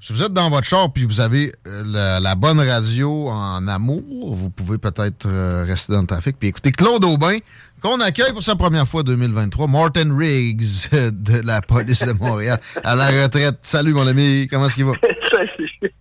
Si 0.00 0.12
vous 0.12 0.22
êtes 0.22 0.32
dans 0.32 0.50
votre 0.50 0.66
char 0.66 0.92
puis 0.92 1.04
vous 1.04 1.20
avez 1.20 1.52
euh, 1.66 1.82
la, 1.86 2.20
la 2.20 2.34
bonne 2.34 2.60
radio 2.60 3.28
en 3.28 3.66
amour, 3.66 4.34
vous 4.34 4.50
pouvez 4.50 4.78
peut-être 4.78 5.26
euh, 5.26 5.64
rester 5.66 5.92
dans 5.94 6.02
le 6.02 6.06
trafic 6.06 6.36
puis 6.38 6.48
écouter 6.48 6.70
Claude 6.70 7.04
Aubin, 7.04 7.38
qu'on 7.80 8.00
accueille 8.00 8.32
pour 8.32 8.42
sa 8.42 8.56
première 8.56 8.86
fois 8.86 9.02
2023, 9.02 9.66
Martin 9.66 10.16
Riggs 10.16 10.62
euh, 10.92 11.10
de 11.12 11.44
la 11.46 11.62
police 11.62 12.04
de 12.06 12.12
Montréal 12.12 12.60
à 12.84 12.94
la 12.94 13.06
retraite. 13.08 13.56
Salut 13.62 13.94
mon 13.94 14.06
ami, 14.06 14.46
comment 14.50 14.66
est-ce 14.66 14.74
qu'il 14.74 14.84
va? 14.84 14.92
Salut. 15.32 15.92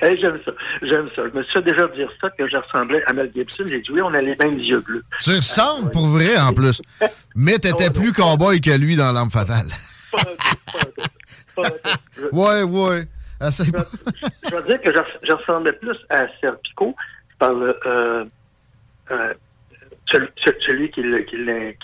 Hey, 0.00 0.16
j'aime 0.18 0.38
ça. 0.44 0.52
J'aime 0.82 1.08
ça. 1.14 1.22
Je 1.30 1.36
me 1.38 1.42
suis 1.42 1.52
fait 1.52 1.62
déjà 1.62 1.88
dire 1.88 2.08
ça 2.20 2.30
que 2.30 2.48
je 2.48 2.56
ressemblais 2.56 3.02
à 3.06 3.12
Mel 3.12 3.30
Gibson. 3.34 3.64
J'ai 3.68 3.80
dit 3.80 3.90
oui, 3.92 4.00
on 4.02 4.14
a 4.14 4.20
les 4.20 4.36
mêmes 4.42 4.58
yeux 4.58 4.80
bleus. 4.80 5.04
Tu 5.20 5.30
ressembles 5.30 5.90
pour 5.90 6.06
vrai 6.06 6.38
en 6.38 6.52
plus. 6.52 6.80
Mais 7.34 7.58
t'étais 7.58 7.90
plus 7.90 8.12
cowboy 8.12 8.60
que 8.60 8.70
lui 8.70 8.96
dans 8.96 9.12
L'Arme 9.12 9.30
Fatale. 9.30 9.66
Je- 12.16 12.26
Ouais, 12.32 12.62
ouais. 12.62 13.02
Assez 13.40 13.64
je, 13.64 13.70
je 14.50 14.54
veux 14.56 14.62
dire 14.64 14.80
que 14.82 14.92
je, 14.92 15.32
ressemblais 15.32 15.72
plus 15.74 15.96
à 16.10 16.26
Serpico 16.40 16.94
par 17.38 17.52
le, 17.52 17.78
euh, 17.86 18.24
euh, 19.12 19.34
celui, 20.10 20.28
celui 20.66 20.90
qui, 20.90 21.02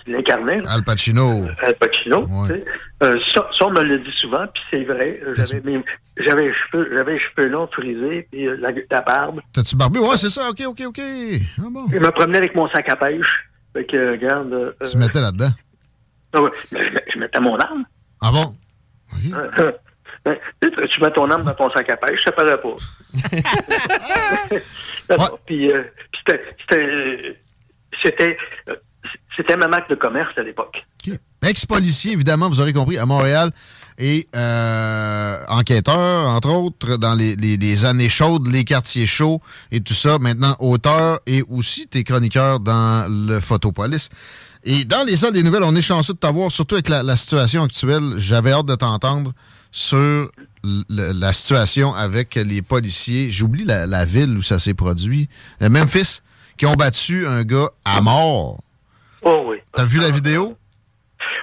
l'incarnait, 0.06 0.62
Al 0.66 0.82
Pacino. 0.82 1.46
Al 1.62 1.74
Pacino. 1.76 2.26
Ouais. 2.26 2.64
Euh, 3.04 3.18
ça, 3.32 3.48
ça, 3.56 3.66
on 3.66 3.70
me 3.70 3.82
le 3.82 3.98
dit 3.98 4.12
souvent, 4.18 4.46
puis 4.52 4.62
c'est 4.70 4.84
vrai. 4.84 5.20
Euh, 5.24 5.34
J'avais 5.36 5.62
j'avais 6.16 6.42
les 6.48 6.54
cheveux, 6.54 6.90
j'avais 6.92 7.18
cheveux 7.18 7.48
longs 7.48 7.66
frisés, 7.68 8.26
puis 8.32 8.46
euh, 8.48 8.56
la, 8.58 8.70
la 8.90 9.00
barbe. 9.02 9.40
T'as-tu 9.52 9.76
barbu? 9.76 9.98
Ouais, 10.00 10.16
c'est 10.16 10.30
ça. 10.30 10.48
OK, 10.50 10.62
OK, 10.66 10.82
OK. 10.86 11.00
Ah 11.00 11.62
bon. 11.70 11.86
Je 11.92 11.98
me 11.98 12.10
promenais 12.10 12.38
avec 12.38 12.54
mon 12.54 12.68
sac 12.70 12.88
à 12.88 12.96
pêche. 12.96 13.46
Fait 13.74 13.84
que, 13.84 14.12
regarde. 14.12 14.52
euh, 14.52 14.72
Tu 14.90 14.96
mettais 14.96 15.20
là-dedans? 15.20 15.50
ah 16.32 16.42
ouais, 16.42 16.50
je 16.72 17.18
mettais 17.18 17.40
mon 17.40 17.56
arme. 17.58 17.84
Ah 18.20 18.30
bon? 18.32 18.56
Euh, 19.32 19.72
euh, 20.26 20.34
tu 20.62 20.70
tu 20.88 21.00
mets 21.00 21.10
ton 21.12 21.30
arme 21.30 21.44
dans 21.44 21.54
ton 21.54 21.70
sac 21.70 21.88
à 21.90 21.96
pêche, 21.96 22.20
ça 22.24 22.32
paraît 22.32 22.60
pas. 22.60 22.76
Puis, 25.46 25.70
euh, 25.70 25.82
c'était, 26.18 26.40
c'était, 28.02 28.36
euh, 28.68 28.74
euh, 29.50 29.56
ma 29.56 29.68
marque 29.68 29.90
de 29.90 29.94
commerce 29.96 30.36
à 30.38 30.42
l'époque. 30.42 30.82
Ex-policier, 31.46 32.12
évidemment, 32.12 32.48
vous 32.48 32.60
aurez 32.62 32.72
compris, 32.72 32.96
à 32.96 33.04
Montréal. 33.04 33.50
Et 33.98 34.26
euh, 34.34 35.36
enquêteur, 35.48 36.28
entre 36.28 36.48
autres, 36.50 36.96
dans 36.96 37.14
les, 37.14 37.36
les- 37.36 37.56
les 37.58 37.84
années 37.84 38.08
chaudes, 38.08 38.48
les 38.48 38.64
quartiers 38.64 39.06
chauds 39.06 39.40
et 39.70 39.80
tout 39.82 39.92
ça. 39.94 40.18
Maintenant, 40.18 40.56
auteur 40.58 41.20
et 41.26 41.42
aussi 41.48 41.86
t'es 41.86 42.02
chroniqueur 42.02 42.58
dans 42.60 43.06
le 43.08 43.38
Photopolis. 43.40 44.08
Et 44.64 44.84
dans 44.84 45.04
les 45.06 45.16
salles 45.16 45.32
des 45.32 45.42
nouvelles, 45.42 45.62
on 45.64 45.74
est 45.76 45.82
chanceux 45.82 46.14
de 46.14 46.18
t'avoir, 46.18 46.50
surtout 46.50 46.74
avec 46.76 46.88
la, 46.88 47.02
la 47.02 47.16
situation 47.16 47.62
actuelle. 47.62 48.14
J'avais 48.16 48.52
hâte 48.52 48.66
de 48.66 48.74
t'entendre 48.74 49.32
sur 49.70 50.30
la 50.88 51.32
situation 51.32 51.94
avec 51.94 52.34
les 52.36 52.62
policiers. 52.62 53.30
J'oublie 53.30 53.64
la, 53.64 53.86
la 53.86 54.04
ville 54.04 54.36
où 54.38 54.42
ça 54.42 54.58
s'est 54.58 54.72
produit. 54.74 55.28
Euh, 55.62 55.68
Memphis, 55.68 56.20
qui 56.56 56.64
ont 56.66 56.74
battu 56.74 57.26
un 57.26 57.42
gars 57.44 57.68
à 57.84 58.00
mort. 58.00 58.60
Oh 59.22 59.44
oui. 59.48 59.56
T'as 59.74 59.84
vu 59.84 60.00
la 60.00 60.10
vidéo? 60.10 60.56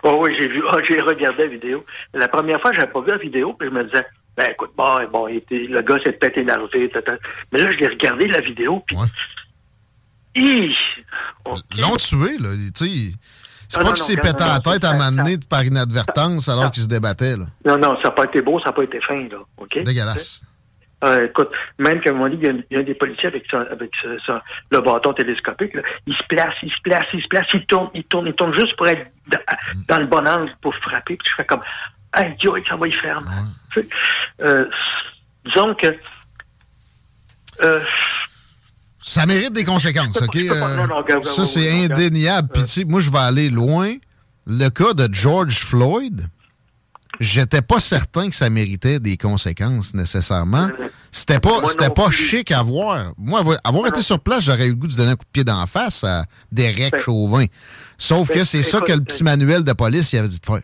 Oh 0.04 0.20
oui, 0.24 0.36
j'ai 0.40 0.48
vu, 0.48 0.64
oh, 0.68 0.78
j'ai 0.88 1.00
regardé 1.00 1.44
la 1.44 1.50
vidéo. 1.50 1.86
La 2.14 2.28
première 2.28 2.60
fois, 2.62 2.72
j'avais 2.74 2.92
pas 2.92 3.02
vu 3.02 3.10
la 3.10 3.18
vidéo, 3.18 3.54
puis 3.60 3.70
je 3.70 3.74
me 3.74 3.84
disais, 3.84 4.06
ben 4.36 4.48
écoute, 4.52 4.72
bon, 4.76 4.98
bon, 5.12 5.28
il 5.28 5.38
était- 5.38 5.68
le 5.70 5.82
gars 5.84 5.98
s'est 6.04 6.14
peut-être 6.14 6.38
énervé, 6.38 6.90
tata. 6.90 7.14
mais 7.52 7.60
là, 7.60 7.70
je 7.72 7.78
l'ai 7.78 7.88
regardé 7.88 8.28
la 8.28 8.42
vidéo, 8.42 8.82
puis. 8.88 8.98
Oh, 11.46 11.58
L'ont 11.78 11.96
tué, 11.98 12.38
là. 12.38 12.50
Sais, 12.76 13.12
c'est 13.68 13.82
pas 13.82 13.94
qu'il 13.94 14.04
s'est 14.04 14.18
pété 14.18 14.44
la 14.44 14.60
tête 14.60 14.84
à 14.84 14.94
m'amener 14.96 15.38
par 15.50 15.64
inadvertance 15.64 16.50
alors 16.50 16.72
qu'il 16.72 16.84
se 16.84 16.88
débattait, 16.88 17.38
là. 17.38 17.46
Non, 17.66 17.78
non, 17.78 17.96
ça 17.98 18.10
n'a 18.10 18.12
pas 18.12 18.26
été 18.26 18.42
beau, 18.42 18.60
ça 18.60 18.66
n'a 18.68 18.74
pas 18.74 18.84
été 18.84 19.00
fin, 19.02 19.28
là. 19.30 19.38
OK? 19.58 19.84
Dégueulasse. 19.84 20.42
Euh, 21.04 21.26
écoute, 21.26 21.50
même 21.80 22.00
qu'à 22.00 22.12
un 22.12 22.14
moment 22.14 22.30
donné, 22.30 22.38
il 22.42 22.46
y 22.46 22.50
a, 22.50 22.62
il 22.70 22.78
a 22.78 22.84
des 22.84 22.94
policiers 22.94 23.28
avec, 23.28 23.52
avec 23.54 23.92
ça- 24.26 24.44
le 24.70 24.82
bâton 24.82 25.14
télescopique, 25.14 25.74
là, 25.74 25.82
ils 26.06 26.14
se 26.16 26.24
placent, 26.30 26.54
ils 26.62 26.72
se 26.72 26.80
placent, 26.84 27.08
ils 27.14 27.24
se 27.24 27.28
placent, 27.28 27.48
ils 27.56 27.66
tournent, 27.66 27.90
ils 27.96 28.04
tournent, 28.04 28.28
ils 28.28 28.34
tournent 28.36 28.54
juste 28.54 28.76
pour 28.76 28.88
être 28.88 29.10
dans, 29.28 29.40
dans 29.88 29.98
le 29.98 30.06
bon 30.06 30.28
angle 30.28 30.54
pour 30.62 30.76
frapper. 30.76 31.16
Puis 31.18 31.28
je 31.32 31.36
fais 31.38 31.46
comme, 31.46 31.62
hey, 32.16 32.36
Dieu, 32.38 32.52
ça 32.70 32.76
va 32.76 32.88
y 32.88 32.92
faire 32.92 33.20
euh, 34.42 34.66
disons 35.46 35.74
que, 35.74 35.98
euh, 37.64 37.82
Ça 39.02 39.26
mérite 39.26 39.54
des 39.54 39.64
conséquences, 39.64 40.22
OK? 40.22 40.36
Euh, 40.36 40.76
non, 40.78 40.88
non, 40.88 40.98
regarde, 40.98 41.26
ça, 41.26 41.46
c'est 41.46 41.86
indéniable. 41.86 42.50
Puis, 42.54 42.64
tu 42.64 42.70
sais, 42.70 42.84
moi, 42.86 43.00
je 43.00 43.10
vais 43.10 43.18
aller 43.18 43.50
loin. 43.50 43.96
Le 44.46 44.70
cas 44.70 44.94
de 44.94 45.12
George 45.12 45.60
Floyd, 45.60 46.28
j'étais 47.20 47.62
pas 47.62 47.80
certain 47.80 48.30
que 48.30 48.36
ça 48.36 48.50
méritait 48.50 49.00
des 49.00 49.18
conséquences 49.18 49.94
nécessairement. 49.94 50.70
C'était 51.12 51.40
pas, 51.40 51.68
c'était 51.68 51.90
pas 51.90 52.10
chic 52.12 52.52
à 52.52 52.62
voir. 52.64 53.14
Moi, 53.18 53.44
avoir, 53.64 53.88
été 53.88 54.02
sur 54.02 54.20
place, 54.20 54.44
j'aurais 54.44 54.68
eu 54.68 54.70
le 54.70 54.76
goût 54.76 54.88
de 54.88 54.94
se 54.94 54.98
donner 54.98 55.12
un 55.12 55.16
coup 55.16 55.26
de 55.26 55.32
pied 55.32 55.44
d'en 55.44 55.66
face 55.68 56.04
à 56.04 56.26
Derek 56.52 56.92
Ben- 56.92 57.02
Chauvin. 57.02 57.46
Sauf 57.98 58.28
Ben, 58.28 58.40
que 58.40 58.44
c'est 58.46 58.64
ça 58.64 58.82
que 58.82 58.92
le 58.92 59.02
petit 59.04 59.24
manuel 59.24 59.64
de 59.64 59.74
police 59.74 60.14
il 60.14 60.18
avait 60.20 60.28
dit 60.28 60.40
de 60.40 60.46
faire. 60.46 60.62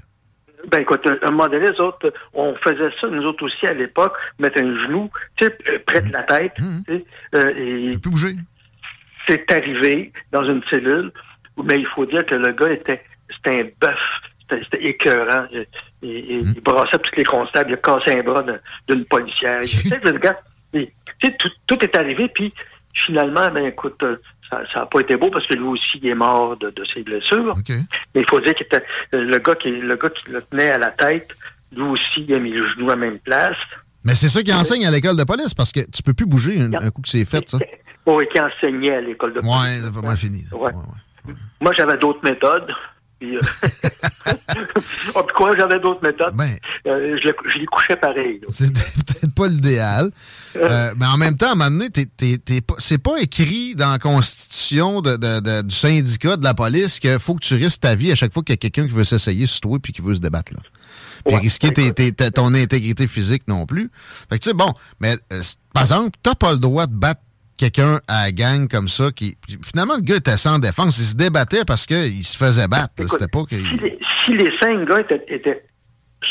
Ben 0.69 0.81
écoute, 0.81 1.05
à 1.07 1.27
un 1.27 1.31
moment 1.31 1.47
donné, 1.47 1.69
les 1.71 1.79
autres, 1.79 2.11
on 2.33 2.53
faisait 2.55 2.89
ça, 2.99 3.07
nous 3.07 3.23
autres 3.25 3.43
aussi 3.45 3.65
à 3.67 3.73
l'époque, 3.73 4.13
mettre 4.37 4.61
un 4.61 4.83
genou, 4.83 5.09
tu 5.37 5.45
sais, 5.47 5.57
euh, 5.71 5.79
près 5.85 6.01
de 6.01 6.11
la 6.11 6.23
tête, 6.23 6.53
tu 6.55 6.63
sais, 6.93 7.05
euh, 7.35 7.53
et 7.93 7.97
bouger. 7.97 8.35
c'est 9.27 9.49
arrivé 9.51 10.11
dans 10.31 10.43
une 10.43 10.61
cellule, 10.69 11.11
mais 11.63 11.75
il 11.75 11.85
faut 11.87 12.05
dire 12.05 12.25
que 12.25 12.35
le 12.35 12.51
gars 12.51 12.71
était, 12.71 13.01
c'était 13.33 13.61
un 13.61 13.67
bœuf, 13.79 13.99
c'était, 14.49 14.83
écœurant, 14.85 15.45
et, 15.53 15.67
et- 16.03 16.33
et 16.35 16.37
il 16.39 16.61
brassait 16.61 16.97
tous 16.99 17.15
les 17.15 17.23
constables, 17.25 17.69
il 17.71 17.73
a 17.73 17.77
cassé 17.77 18.19
un 18.19 18.23
bras 18.23 18.43
d'un- 18.43 18.59
d'une 18.87 19.05
policière. 19.05 19.59
Tu 19.61 19.87
sais, 19.87 19.99
le 20.03 20.11
gars, 20.17 20.37
il- 20.73 20.87
tu 21.21 21.27
sais, 21.27 21.35
tout, 21.37 21.49
tout 21.65 21.81
est 21.83 21.95
arrivé, 21.97 22.27
puis 22.27 22.53
finalement, 22.93 23.49
ben 23.51 23.65
écoute, 23.67 24.01
euh, 24.03 24.17
ça 24.49 24.63
n'a 24.75 24.85
pas 24.85 24.99
été 25.01 25.15
beau 25.15 25.29
parce 25.29 25.45
que 25.47 25.53
lui 25.53 25.65
aussi 25.65 25.99
il 26.01 26.07
est 26.07 26.15
mort 26.15 26.57
de, 26.57 26.69
de 26.69 26.83
ses 26.85 27.03
blessures. 27.03 27.53
Mais 27.69 28.21
il 28.21 28.25
faut 28.29 28.39
dire 28.39 28.53
que 28.53 28.77
le 29.17 29.37
gars 29.39 29.55
qui 29.55 29.71
le 29.71 29.95
gars 29.95 30.09
qui 30.09 30.31
le 30.31 30.41
tenait 30.43 30.69
à 30.69 30.77
la 30.77 30.91
tête, 30.91 31.29
lui 31.75 31.83
aussi, 31.83 32.21
il 32.27 32.33
a 32.33 32.39
mis 32.39 32.51
le 32.51 32.67
genou 32.71 32.85
à 32.87 32.95
la 32.95 32.95
même 32.95 33.19
place. 33.19 33.57
Mais 34.03 34.15
c'est 34.15 34.29
ça 34.29 34.41
qu'il 34.41 34.53
enseigne 34.53 34.85
à 34.85 34.91
l'école 34.91 35.17
de 35.17 35.23
police 35.23 35.53
parce 35.53 35.71
que 35.71 35.81
tu 35.91 36.01
peux 36.01 36.13
plus 36.13 36.25
bouger 36.25 36.61
un, 36.61 36.73
un 36.73 36.91
coup 36.91 37.01
que 37.01 37.09
c'est 37.09 37.25
fait, 37.25 37.47
ça. 37.49 37.57
Et 37.59 38.27
qui 38.27 38.39
enseignait 38.39 38.95
à 38.95 39.01
l'école 39.01 39.33
de 39.33 39.39
Ouais, 39.39 39.81
c'est 39.83 39.93
pas 39.93 40.07
mal 40.07 40.15
fini. 40.15 40.45
Ouais. 40.53 40.71
Moi, 41.59 41.73
j'avais 41.73 41.97
d'autres 41.97 42.23
méthodes. 42.23 42.71
Puis, 43.19 43.35
euh... 43.35 43.39
oh, 45.15 45.23
puis 45.23 45.35
quoi, 45.35 45.55
j'avais 45.57 45.79
d'autres 45.79 46.01
méthodes. 46.03 46.33
Euh, 46.85 47.17
je, 47.21 47.27
le- 47.27 47.35
je 47.51 47.57
les 47.57 47.65
couchais 47.65 47.95
pareil. 47.95 48.41
C'est 48.49 48.71
peut-être 48.73 49.33
pas 49.35 49.47
l'idéal. 49.47 50.11
Euh, 50.55 50.93
mais 50.99 51.05
en 51.05 51.17
même 51.17 51.35
temps, 51.35 51.49
à 51.49 51.51
un 51.53 51.55
moment 51.55 51.71
donné, 51.71 51.89
c'est 52.77 52.97
pas 52.97 53.17
écrit 53.19 53.75
dans 53.75 53.91
la 53.91 53.99
constitution 53.99 55.01
de- 55.01 55.17
de- 55.17 55.39
de- 55.39 55.61
du 55.63 55.75
syndicat 55.75 56.37
de 56.37 56.43
la 56.43 56.53
police 56.53 56.99
qu'il 56.99 57.19
faut 57.19 57.35
que 57.35 57.43
tu 57.45 57.55
risques 57.55 57.81
ta 57.81 57.95
vie 57.95 58.11
à 58.11 58.15
chaque 58.15 58.33
fois 58.33 58.43
qu'il 58.43 58.53
y 58.53 58.57
a 58.57 58.57
quelqu'un 58.57 58.87
qui 58.87 58.93
veut 58.93 59.03
s'essayer 59.03 59.45
sur 59.45 59.61
toi 59.61 59.79
puis 59.81 59.93
qui 59.93 60.01
veut 60.01 60.15
se 60.15 60.21
débattre. 60.21 60.53
Là. 60.53 60.59
Puis 61.25 61.35
risquer 61.35 61.71
ton 62.31 62.53
intégrité 62.53 63.07
physique 63.07 63.43
non 63.47 63.65
plus. 63.65 63.89
Fait 64.29 64.37
que 64.37 64.43
tu 64.43 64.49
sais, 64.49 64.53
bon, 64.53 64.73
mais 64.99 65.17
euh, 65.33 65.41
par 65.73 65.83
exemple, 65.83 66.11
t'as 66.23 66.35
pas 66.35 66.53
le 66.53 66.59
droit 66.59 66.85
de 66.87 66.93
battre 66.95 67.21
quelqu'un 67.57 67.99
à 68.07 68.25
la 68.25 68.31
gang 68.31 68.67
comme 68.69 68.87
ça 68.87 69.11
qui. 69.11 69.37
Finalement, 69.65 69.95
le 69.95 70.01
gars 70.01 70.15
était 70.17 70.37
sans 70.37 70.59
défense. 70.59 70.97
Il 70.99 71.05
se 71.05 71.15
débattait 71.15 71.65
parce 71.65 71.85
qu'il 71.85 72.23
se 72.23 72.37
faisait 72.37 72.67
battre. 72.67 72.93
C'était 73.07 73.27
pas 73.27 73.43
que. 73.49 73.55
Si 73.55 73.77
les, 73.77 73.99
si 74.25 74.31
les 74.33 74.51
cinq 74.59 74.87
gars 74.87 75.01
étaient, 75.01 75.23
étaient 75.27 75.63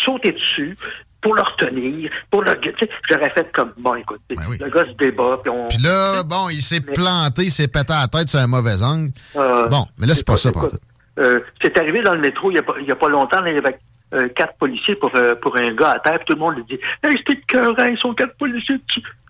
sauté 0.04 0.32
dessus 0.32 0.76
pour 1.22 1.34
le 1.34 1.42
retenir, 1.42 2.08
pour 2.30 2.42
le. 2.42 2.58
Tu 2.60 2.70
sais, 2.78 2.88
j'aurais 3.10 3.30
fait 3.30 3.50
comme, 3.52 3.72
bon, 3.78 3.94
écoute, 3.96 4.20
Ben 4.28 4.36
oui. 4.48 4.56
le 4.60 4.68
gars 4.70 4.84
se 4.86 4.96
débat, 4.96 5.38
puis 5.42 5.50
on. 5.50 5.68
Puis 5.68 5.78
là, 5.78 6.22
bon, 6.22 6.48
il 6.50 6.62
s'est 6.62 6.80
planté, 6.80 7.44
il 7.44 7.50
s'est 7.50 7.68
pété 7.68 7.92
à 7.92 8.02
la 8.02 8.08
tête 8.08 8.28
sur 8.28 8.38
un 8.38 8.46
mauvais 8.46 8.82
angle. 8.82 9.10
Euh, 9.36 9.66
Bon, 9.68 9.86
mais 9.98 10.06
là, 10.06 10.14
c'est 10.14 10.26
pas 10.26 10.36
ça, 10.36 10.52
pantoute. 10.52 10.80
euh, 11.18 11.40
C'est 11.62 11.76
arrivé 11.78 12.02
dans 12.02 12.14
le 12.14 12.20
métro 12.20 12.50
il 12.50 12.54
n'y 12.54 12.60
a, 12.60 12.62
pas- 12.62 13.06
a 13.06 13.08
longtemps, 13.08 13.40
là, 13.40 13.50
il 13.50 13.54
y 13.56 13.58
avait 13.58 13.78
euh, 14.14 14.28
quatre 14.36 14.54
policiers 14.58 14.94
pour, 14.94 15.10
euh, 15.16 15.34
pour 15.34 15.56
un 15.56 15.74
gars 15.74 15.92
à 15.92 15.98
terre, 15.98 16.18
puis 16.18 16.26
tout 16.28 16.34
le 16.34 16.38
monde 16.40 16.56
lui 16.56 16.64
dit 16.70 16.78
Hey, 17.02 17.16
c'était 17.18 17.32
écœurant, 17.40 17.84
ils 17.86 17.98
sont 17.98 18.14
quatre 18.14 18.36
policiers. 18.36 18.76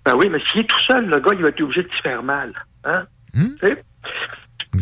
Ben 0.06 0.14
oui, 0.14 0.28
mais 0.30 0.38
s'il 0.50 0.60
est 0.60 0.68
tout 0.68 0.80
seul, 0.80 1.04
le 1.06 1.18
gars, 1.18 1.32
il 1.34 1.42
va 1.42 1.48
être 1.48 1.60
obligé 1.60 1.82
de 1.82 1.90
se 1.90 2.00
faire 2.00 2.22
mal. 2.22 2.52
Hein? 2.84 3.06
Hmm? 3.34 3.56
Tu? 3.60 3.76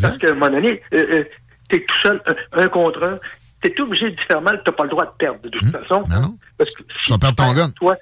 Parce 0.03 0.19
qu'à 0.19 0.31
un 0.31 0.35
moment 0.35 0.50
donné, 0.50 0.82
euh, 0.93 0.99
euh, 1.12 1.25
t'es 1.71 1.81
tout 1.81 1.99
seul, 2.00 2.23
un, 2.26 2.62
un 2.62 2.69
contre 2.69 3.03
un, 3.03 3.19
t'es 3.62 3.81
obligé 3.81 4.11
de 4.11 4.21
faire 4.21 4.43
mal, 4.43 4.61
t'as 4.65 4.73
pas 4.73 4.82
le 4.85 4.91
droit 4.91 5.06
de 5.06 5.12
perdre, 5.17 5.41
de 5.41 5.49
toute 5.49 5.65
façon. 5.71 6.05
Non, 6.11 6.21
non. 6.21 6.38
Parce 6.59 6.75
que 6.75 6.82
Tu 6.82 7.11
vas 7.11 7.19
perdre 7.19 7.37
ton 7.37 7.44
perds, 7.44 7.55
gun. 7.55 7.71
Toi, 7.71 7.97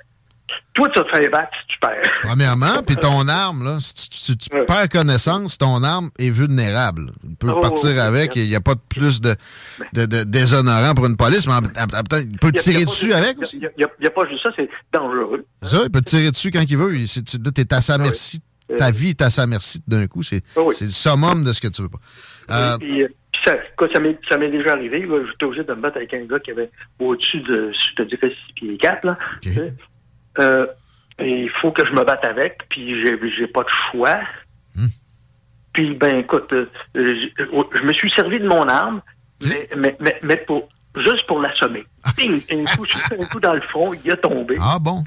toi, 0.74 0.88
tu 0.88 0.98
vas 1.00 1.04
te 1.04 1.16
faire 1.16 1.30
battre 1.30 1.50
si 1.60 1.66
tu 1.68 1.78
perds. 1.78 2.02
Premièrement, 2.22 2.82
puis 2.86 2.96
ton 2.96 3.28
arme, 3.28 3.64
là, 3.64 3.78
si 3.80 3.94
tu, 3.94 4.06
si 4.10 4.36
tu 4.36 4.54
Ouais. 4.54 4.64
perds 4.64 4.88
connaissance, 4.88 5.58
ton 5.58 5.82
arme 5.82 6.10
est 6.18 6.30
vulnérable. 6.30 7.10
Il 7.28 7.36
peut 7.36 7.50
Oh, 7.54 7.60
partir 7.60 8.00
avec, 8.02 8.36
il 8.36 8.48
n'y 8.48 8.54
a 8.56 8.60
pas 8.60 8.74
de 8.74 8.80
plus 8.88 9.20
de, 9.20 9.34
de, 9.92 10.06
de 10.06 10.24
déshonorant 10.24 10.94
pour 10.94 11.06
une 11.06 11.16
police, 11.16 11.46
mais 11.46 11.54
en, 11.54 11.58
en- 11.58 11.68
en- 11.98 12.18
il 12.18 12.38
peut 12.38 12.48
y 12.48 12.52
tirer 12.52 12.82
a 12.82 12.84
dessus 12.86 13.12
avec 13.12 13.36
y 13.36 13.40
a- 13.40 13.42
aussi. 13.42 13.58
y 13.58 14.06
a- 14.06 14.10
pas 14.10 14.26
juste 14.28 14.42
ça, 14.42 14.50
c'est 14.56 14.68
dangereux. 14.92 15.44
Ça, 15.62 15.80
il 15.84 15.90
peut 15.90 16.00
te 16.00 16.10
tirer 16.10 16.30
dessus 16.30 16.50
quand 16.50 16.62
il 16.68 16.76
veut. 16.76 16.94
Il- 16.96 17.08
Tu 17.08 17.36
es 17.60 17.74
à 17.74 17.80
sa 17.80 17.96
oui. 17.96 18.02
merci. 18.02 18.40
Ta 18.78 18.90
vie 18.90 19.10
est 19.10 19.20
à 19.20 19.28
sa 19.28 19.46
merci 19.46 19.82
d'un 19.86 20.06
coup. 20.06 20.22
C'est 20.22 20.42
Ah 20.56 20.60
oui. 20.62 20.74
le 20.80 20.90
summum 20.90 21.44
de 21.44 21.52
ce 21.52 21.60
que 21.60 21.68
tu 21.68 21.82
veux 21.82 21.90
pas. 21.90 21.98
Euh, 22.50 22.78
Puis, 22.78 23.02
euh, 23.04 23.08
ça, 23.44 23.54
quoi, 23.76 23.86
ça 23.92 24.00
m'est 24.00 24.50
déjà 24.50 24.72
arrivé. 24.72 25.06
J'étais 25.30 25.44
obligé 25.44 25.62
de 25.64 25.74
me 25.74 25.80
battre 25.82 25.98
avec 25.98 26.14
un 26.14 26.24
gars 26.24 26.38
qui 26.40 26.52
avait 26.52 26.70
au-dessus 26.98 27.40
de, 27.40 27.70
je 27.70 28.02
te 28.02 28.08
dirais, 28.08 28.30
6 28.48 28.52
pieds 28.54 28.78
4. 28.78 29.04
Là. 29.04 29.18
Euh, 30.38 30.66
il 31.20 31.50
faut 31.60 31.70
que 31.72 31.84
je 31.84 31.92
me 31.92 32.04
batte 32.04 32.24
avec, 32.24 32.66
puis 32.68 33.00
j'ai 33.04 33.18
j'ai 33.36 33.46
pas 33.46 33.62
de 33.62 33.68
choix. 33.90 34.20
Hmm. 34.74 34.86
Puis, 35.72 35.94
ben, 35.94 36.18
écoute, 36.18 36.52
euh, 36.52 36.66
euh, 36.96 37.14
je, 37.38 37.78
je 37.78 37.82
me 37.84 37.92
suis 37.92 38.10
servi 38.10 38.40
de 38.40 38.46
mon 38.48 38.66
arme, 38.68 39.00
mais, 39.42 39.68
mais, 39.76 39.96
mais, 40.00 40.18
mais 40.22 40.36
pour, 40.38 40.68
juste 40.96 41.26
pour 41.26 41.40
l'assommer. 41.40 41.84
Ping! 42.16 42.42
Un 42.50 42.64
coup, 42.76 42.84
un 43.18 43.24
coup 43.26 43.40
dans 43.40 43.54
le 43.54 43.60
front, 43.60 43.92
il 43.94 44.10
a 44.10 44.16
tombé. 44.16 44.56
ah 44.60 44.78
bon? 44.80 45.02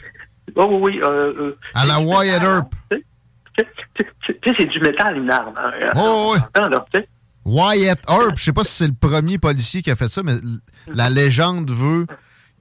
Oh 0.56 0.68
oui, 0.72 0.94
oui. 0.96 1.00
Euh, 1.04 1.34
euh, 1.40 1.58
À 1.74 1.86
la 1.86 2.00
Wyatt 2.00 2.42
Earp. 2.42 2.74
Tu 2.90 3.66
sais, 4.44 4.54
c'est 4.58 4.66
du 4.66 4.80
métal, 4.80 5.18
une 5.18 5.30
arme. 5.32 5.54
hein. 5.58 5.72
Oh, 5.96 6.34
oui. 6.36 6.40
Là. 6.56 6.86
Wyatt 7.46 8.00
Earp, 8.10 8.38
je 8.38 8.44
sais 8.44 8.54
pas 8.54 8.64
si 8.64 8.72
c'est 8.74 8.88
le 8.88 8.94
premier 9.00 9.38
policier 9.38 9.82
qui 9.82 9.92
a 9.92 9.96
fait 9.96 10.10
ça, 10.10 10.24
mais 10.24 10.34
la 10.88 11.10
légende 11.10 11.70
veut 11.72 12.06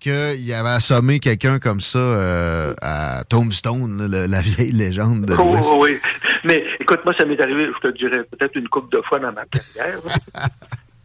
qu'il 0.04 0.52
avait 0.52 0.68
assommé 0.68 1.18
quelqu'un 1.18 1.58
comme 1.58 1.80
ça 1.80 1.98
euh, 1.98 2.74
à 2.82 3.24
Tombstone, 3.28 4.06
le- 4.10 4.26
la 4.26 4.40
vieille 4.42 4.72
légende 4.72 5.26
de 5.26 5.34
Oh, 5.38 5.44
l'Ouest. 5.44 5.70
oh, 5.72 5.78
oui. 5.82 5.98
Mais 6.44 6.62
écoute, 6.80 7.00
moi, 7.04 7.14
ça 7.18 7.24
m'est 7.24 7.40
arrivé, 7.40 7.68
je 7.74 7.88
te 7.88 7.96
dirais, 7.96 8.22
peut-être 8.30 8.54
une 8.56 8.68
couple 8.68 8.94
de 8.96 9.02
fois 9.02 9.18
dans 9.18 9.32
ma 9.32 9.44
carrière. 9.46 9.98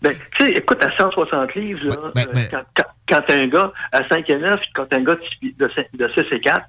Ben, 0.01 0.13
tu 0.37 0.45
sais, 0.45 0.51
écoute, 0.53 0.81
à 0.81 0.95
160 0.95 1.55
livres, 1.55 1.87
là, 1.89 1.95
Ben, 2.15 2.21
euh, 2.29 2.31
ben- 2.33 2.47
quand, 2.73 2.83
quand, 3.09 3.33
un 3.33 3.47
gars 3.47 3.73
à 3.91 4.07
5 4.07 4.29
et 4.29 4.37
9, 4.37 4.61
quand 4.73 4.87
un 4.93 5.03
gars 5.03 5.15
de, 5.15 5.49
de, 5.65 5.71
cinq- 5.75 5.89
de 5.93 6.07
6 6.13 6.21
et 6.35 6.39
4, 6.39 6.65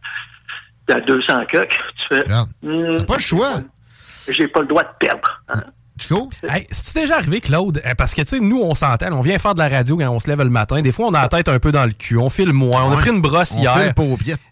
t'es 0.89 0.95
à 0.95 1.01
200 1.01 1.43
coques, 1.53 1.79
tu 2.09 2.17
fais... 2.17 2.25
Hmm, 2.63 3.05
pas 3.05 3.15
le 3.15 3.21
choix. 3.23 3.61
J'ai 4.29 4.49
pas 4.49 4.63
le 4.63 4.67
droit 4.67 4.83
de 4.83 4.89
perdre. 4.99 5.43
hein. 5.49 5.63
Chico? 6.01 6.29
Hey, 6.49 6.67
c'est 6.71 7.01
déjà 7.03 7.17
arrivé, 7.17 7.41
Claude? 7.41 7.83
Euh, 7.85 7.95
Parce 7.97 8.15
que, 8.15 8.23
tu 8.23 8.29
sais, 8.29 8.41
nous, 8.41 8.61
on 8.61 8.75
s'entend, 8.75 9.13
on 9.13 9.21
vient 9.21 9.39
faire 9.39 9.55
de 9.55 9.61
la 9.61 9.69
radio 9.69 9.97
quand 9.97 10.09
on 10.11 10.19
se 10.19 10.29
lève 10.29 10.39
le 10.43 10.49
matin. 10.51 10.81
Des 10.81 10.93
fois, 10.93 11.07
on 11.07 11.15
a 11.15 11.23
la 11.23 11.29
tête 11.29 11.49
un 11.49 11.59
peu 11.59 11.73
dans 11.73 11.85
le 11.85 11.93
cul. 11.93 12.17
On 12.17 12.29
file 12.31 12.53
moins. 12.53 12.85
On 12.85 12.93
a 12.93 12.97
pris 12.97 13.11
une 13.11 13.21
brosse 13.21 13.55
On 13.57 13.61
hier. 13.61 13.93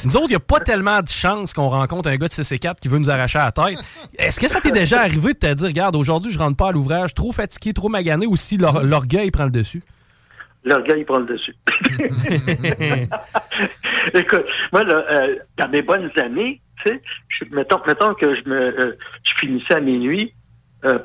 Nous 0.05 0.17
autres, 0.17 0.27
il 0.27 0.31
n'y 0.31 0.35
a 0.37 0.41
pas 0.41 0.61
tellement 0.61 1.01
de 1.01 1.09
chance 1.09 1.53
qu'on 1.53 1.69
rencontre 1.69 2.09
un 2.11 2.17
gars 2.17 2.29
de 2.29 2.33
6 2.33 2.55
qui 2.81 2.89
veut 2.89 2.99
nous 2.99 3.11
arracher 3.11 3.39
la 3.39 3.53
tête. 3.53 3.79
Est-ce 4.19 4.39
que 4.39 4.49
ça 4.49 4.61
t'est 4.61 4.71
déjà 4.71 5.01
arrivé 5.01 5.33
de 5.33 5.39
te 5.39 5.53
dire, 5.55 5.67
regarde, 5.69 5.97
aujourd'hui, 5.97 6.31
je 6.31 6.39
rentre 6.39 6.57
pas 6.57 6.69
à 6.69 6.73
l'ouvrage, 6.73 7.15
trop 7.15 7.33
fatigué, 7.33 7.73
trop 7.73 7.89
magané, 7.89 8.27
ou 8.27 8.37
si 8.37 8.57
l'or- 8.57 8.83
l'orgueil 8.85 9.31
prend 9.31 9.45
le 9.45 9.51
dessus? 9.51 9.83
L'orgueil 10.65 11.05
prend 11.05 11.21
le 11.21 11.27
dessus. 11.27 11.55
Écoute, 14.15 14.45
moi, 14.73 14.83
là, 14.85 15.05
euh, 15.13 15.37
dans 15.57 15.69
mes 15.69 15.83
bonnes 15.83 16.11
années, 16.21 16.61
tu 16.85 16.93
sais, 16.93 17.01
mettons, 17.53 17.81
mettons 17.87 18.15
que 18.15 18.35
je 18.35 18.49
me 18.49 18.57
euh, 18.57 18.97
je 19.25 19.33
finissais 19.39 19.75
à 19.75 19.81
minuit, 19.81 20.33
euh, 20.85 20.99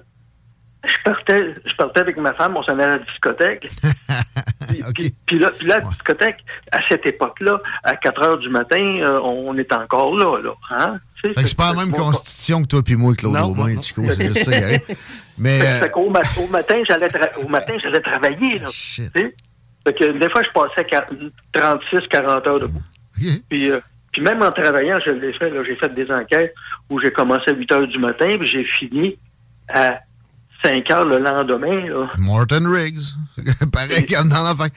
je 0.85 0.95
partais, 1.03 1.53
je 1.65 1.75
partais 1.75 1.99
avec 2.01 2.17
ma 2.17 2.33
femme, 2.33 2.55
on 2.57 2.63
s'en 2.63 2.73
allait 2.73 2.83
à 2.83 2.87
la 2.89 2.97
discothèque. 2.99 3.67
Puis, 4.69 4.81
OK. 4.87 4.93
puis- 4.95 5.15
puis 5.25 5.39
là, 5.39 5.51
puis 5.57 5.67
là, 5.67 5.79
la 5.79 5.89
discothèque, 5.89 6.37
à 6.71 6.79
cette 6.87 7.05
époque-là, 7.05 7.61
à 7.83 7.95
4 7.97 8.23
heures 8.23 8.37
du 8.37 8.49
matin, 8.49 8.81
euh, 9.05 9.19
on 9.21 9.57
est 9.57 9.71
encore 9.73 10.15
là, 10.15 10.39
là. 10.41 10.51
Hein? 10.71 10.99
Tu 11.21 11.33
sais, 11.33 11.47
c'est 11.47 11.57
pas 11.57 11.73
la 11.73 11.85
même 11.85 11.91
constitution 11.93 12.61
que 12.63 12.67
toi 12.67 12.81
puis 12.83 12.95
moi, 12.95 13.13
Claude 13.15 13.33
Non, 13.33 13.49
Aubin, 13.51 13.67
non, 13.69 13.75
non. 13.75 13.81
C'est 13.81 14.27
juste 14.33 14.43
ça. 14.49 14.51
Mais, 15.37 15.59
Fait, 15.59 15.65
euh, 15.67 15.79
fait 15.81 15.89
qu'au 15.91 16.09
ma- 16.09 16.19
au 16.41 16.47
matin, 16.47 16.81
j'allais 16.87 17.07
tra- 17.07 18.01
travailler, 18.01 18.59
là. 18.59 18.67
shit. 18.71 19.11
Tu? 19.13 19.33
Fait 19.85 19.93
que 19.93 20.17
des 20.17 20.29
fois, 20.29 20.41
je 20.43 20.49
passais 20.51 20.87
36, 21.51 22.07
40 22.09 22.47
heures 22.47 22.59
debout. 22.61 22.81
OK. 23.17 23.25
Puis, 23.49 23.69
euh, 23.69 23.79
puis 24.11 24.21
même 24.21 24.41
en 24.41 24.51
travaillant, 24.51 24.99
je 25.05 25.11
l'ai 25.11 25.33
fait, 25.33 25.51
j'ai 25.65 25.75
fait 25.75 25.89
des 25.93 26.09
enquêtes 26.11 26.53
où 26.89 26.99
j'ai 27.01 27.11
commencé 27.11 27.51
à 27.51 27.53
8 27.53 27.71
heures 27.71 27.87
du 27.87 27.99
matin, 27.99 28.37
puis 28.39 28.47
j'ai 28.47 28.63
fini 28.63 29.17
à 29.69 29.99
5 30.63 30.91
heures 30.91 31.05
le 31.05 31.19
lendemain. 31.19 31.87
Là. 31.89 32.07
Morton 32.19 32.63
Riggs. 32.71 33.01
Pareil 33.71 34.05
comme 34.05 34.29
dans 34.29 34.43
l'enfant. 34.43 34.67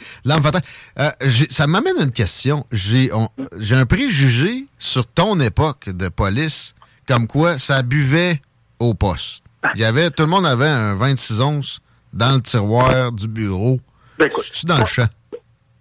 Fatale. 0.42 0.62
Euh, 0.98 1.10
ça 1.50 1.66
m'amène 1.66 1.96
à 2.00 2.04
une 2.04 2.12
question. 2.12 2.66
J'ai 2.72 3.10
un 3.12 3.86
préjugé 3.86 4.66
sur 4.78 5.06
ton 5.06 5.38
époque 5.40 5.88
de 5.90 6.08
police, 6.08 6.74
comme 7.06 7.26
quoi 7.26 7.58
ça 7.58 7.82
buvait 7.82 8.40
au 8.78 8.94
poste. 8.94 9.42
Il 9.74 9.80
y 9.80 9.84
avait, 9.84 10.10
tout 10.10 10.22
le 10.24 10.28
monde 10.28 10.46
avait 10.46 10.66
un 10.66 10.94
26 10.94 11.40
onces 11.40 11.80
dans 12.12 12.34
le 12.36 12.40
tiroir 12.40 13.12
du 13.12 13.26
bureau. 13.28 13.80
Ben, 14.18 14.26
écoute, 14.26 14.44
C'est-tu 14.52 14.66
dans 14.66 14.78
le 14.78 14.84
champ? 14.86 15.06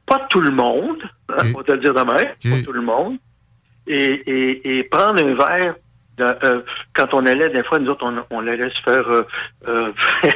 pas 0.07 0.25
tout 0.29 0.41
le 0.41 0.51
monde, 0.51 1.01
hein, 1.29 1.51
on 1.55 1.57
va 1.57 1.63
te 1.63 1.71
le 1.71 1.79
dire 1.79 1.93
demain, 1.95 2.15
Ok. 2.17 2.51
pas 2.51 2.61
tout 2.63 2.71
le 2.73 2.81
monde. 2.83 3.17
Et, 3.87 3.95
et, 4.27 4.79
et 4.79 4.83
prendre 4.83 5.19
un 5.19 5.33
verre, 5.35 5.73
de- 5.73 5.79
euh, 6.19 6.61
quand 6.93 7.13
on 7.13 7.25
allait, 7.25 7.49
des 7.49 7.63
fois, 7.63 7.79
nous 7.79 7.89
autres, 7.89 8.05
on, 8.05 8.23
on 8.35 8.47
allait 8.47 8.69
se 8.69 8.81
faire... 8.81 9.07
euh, 9.09 9.23
euh, 9.67 9.91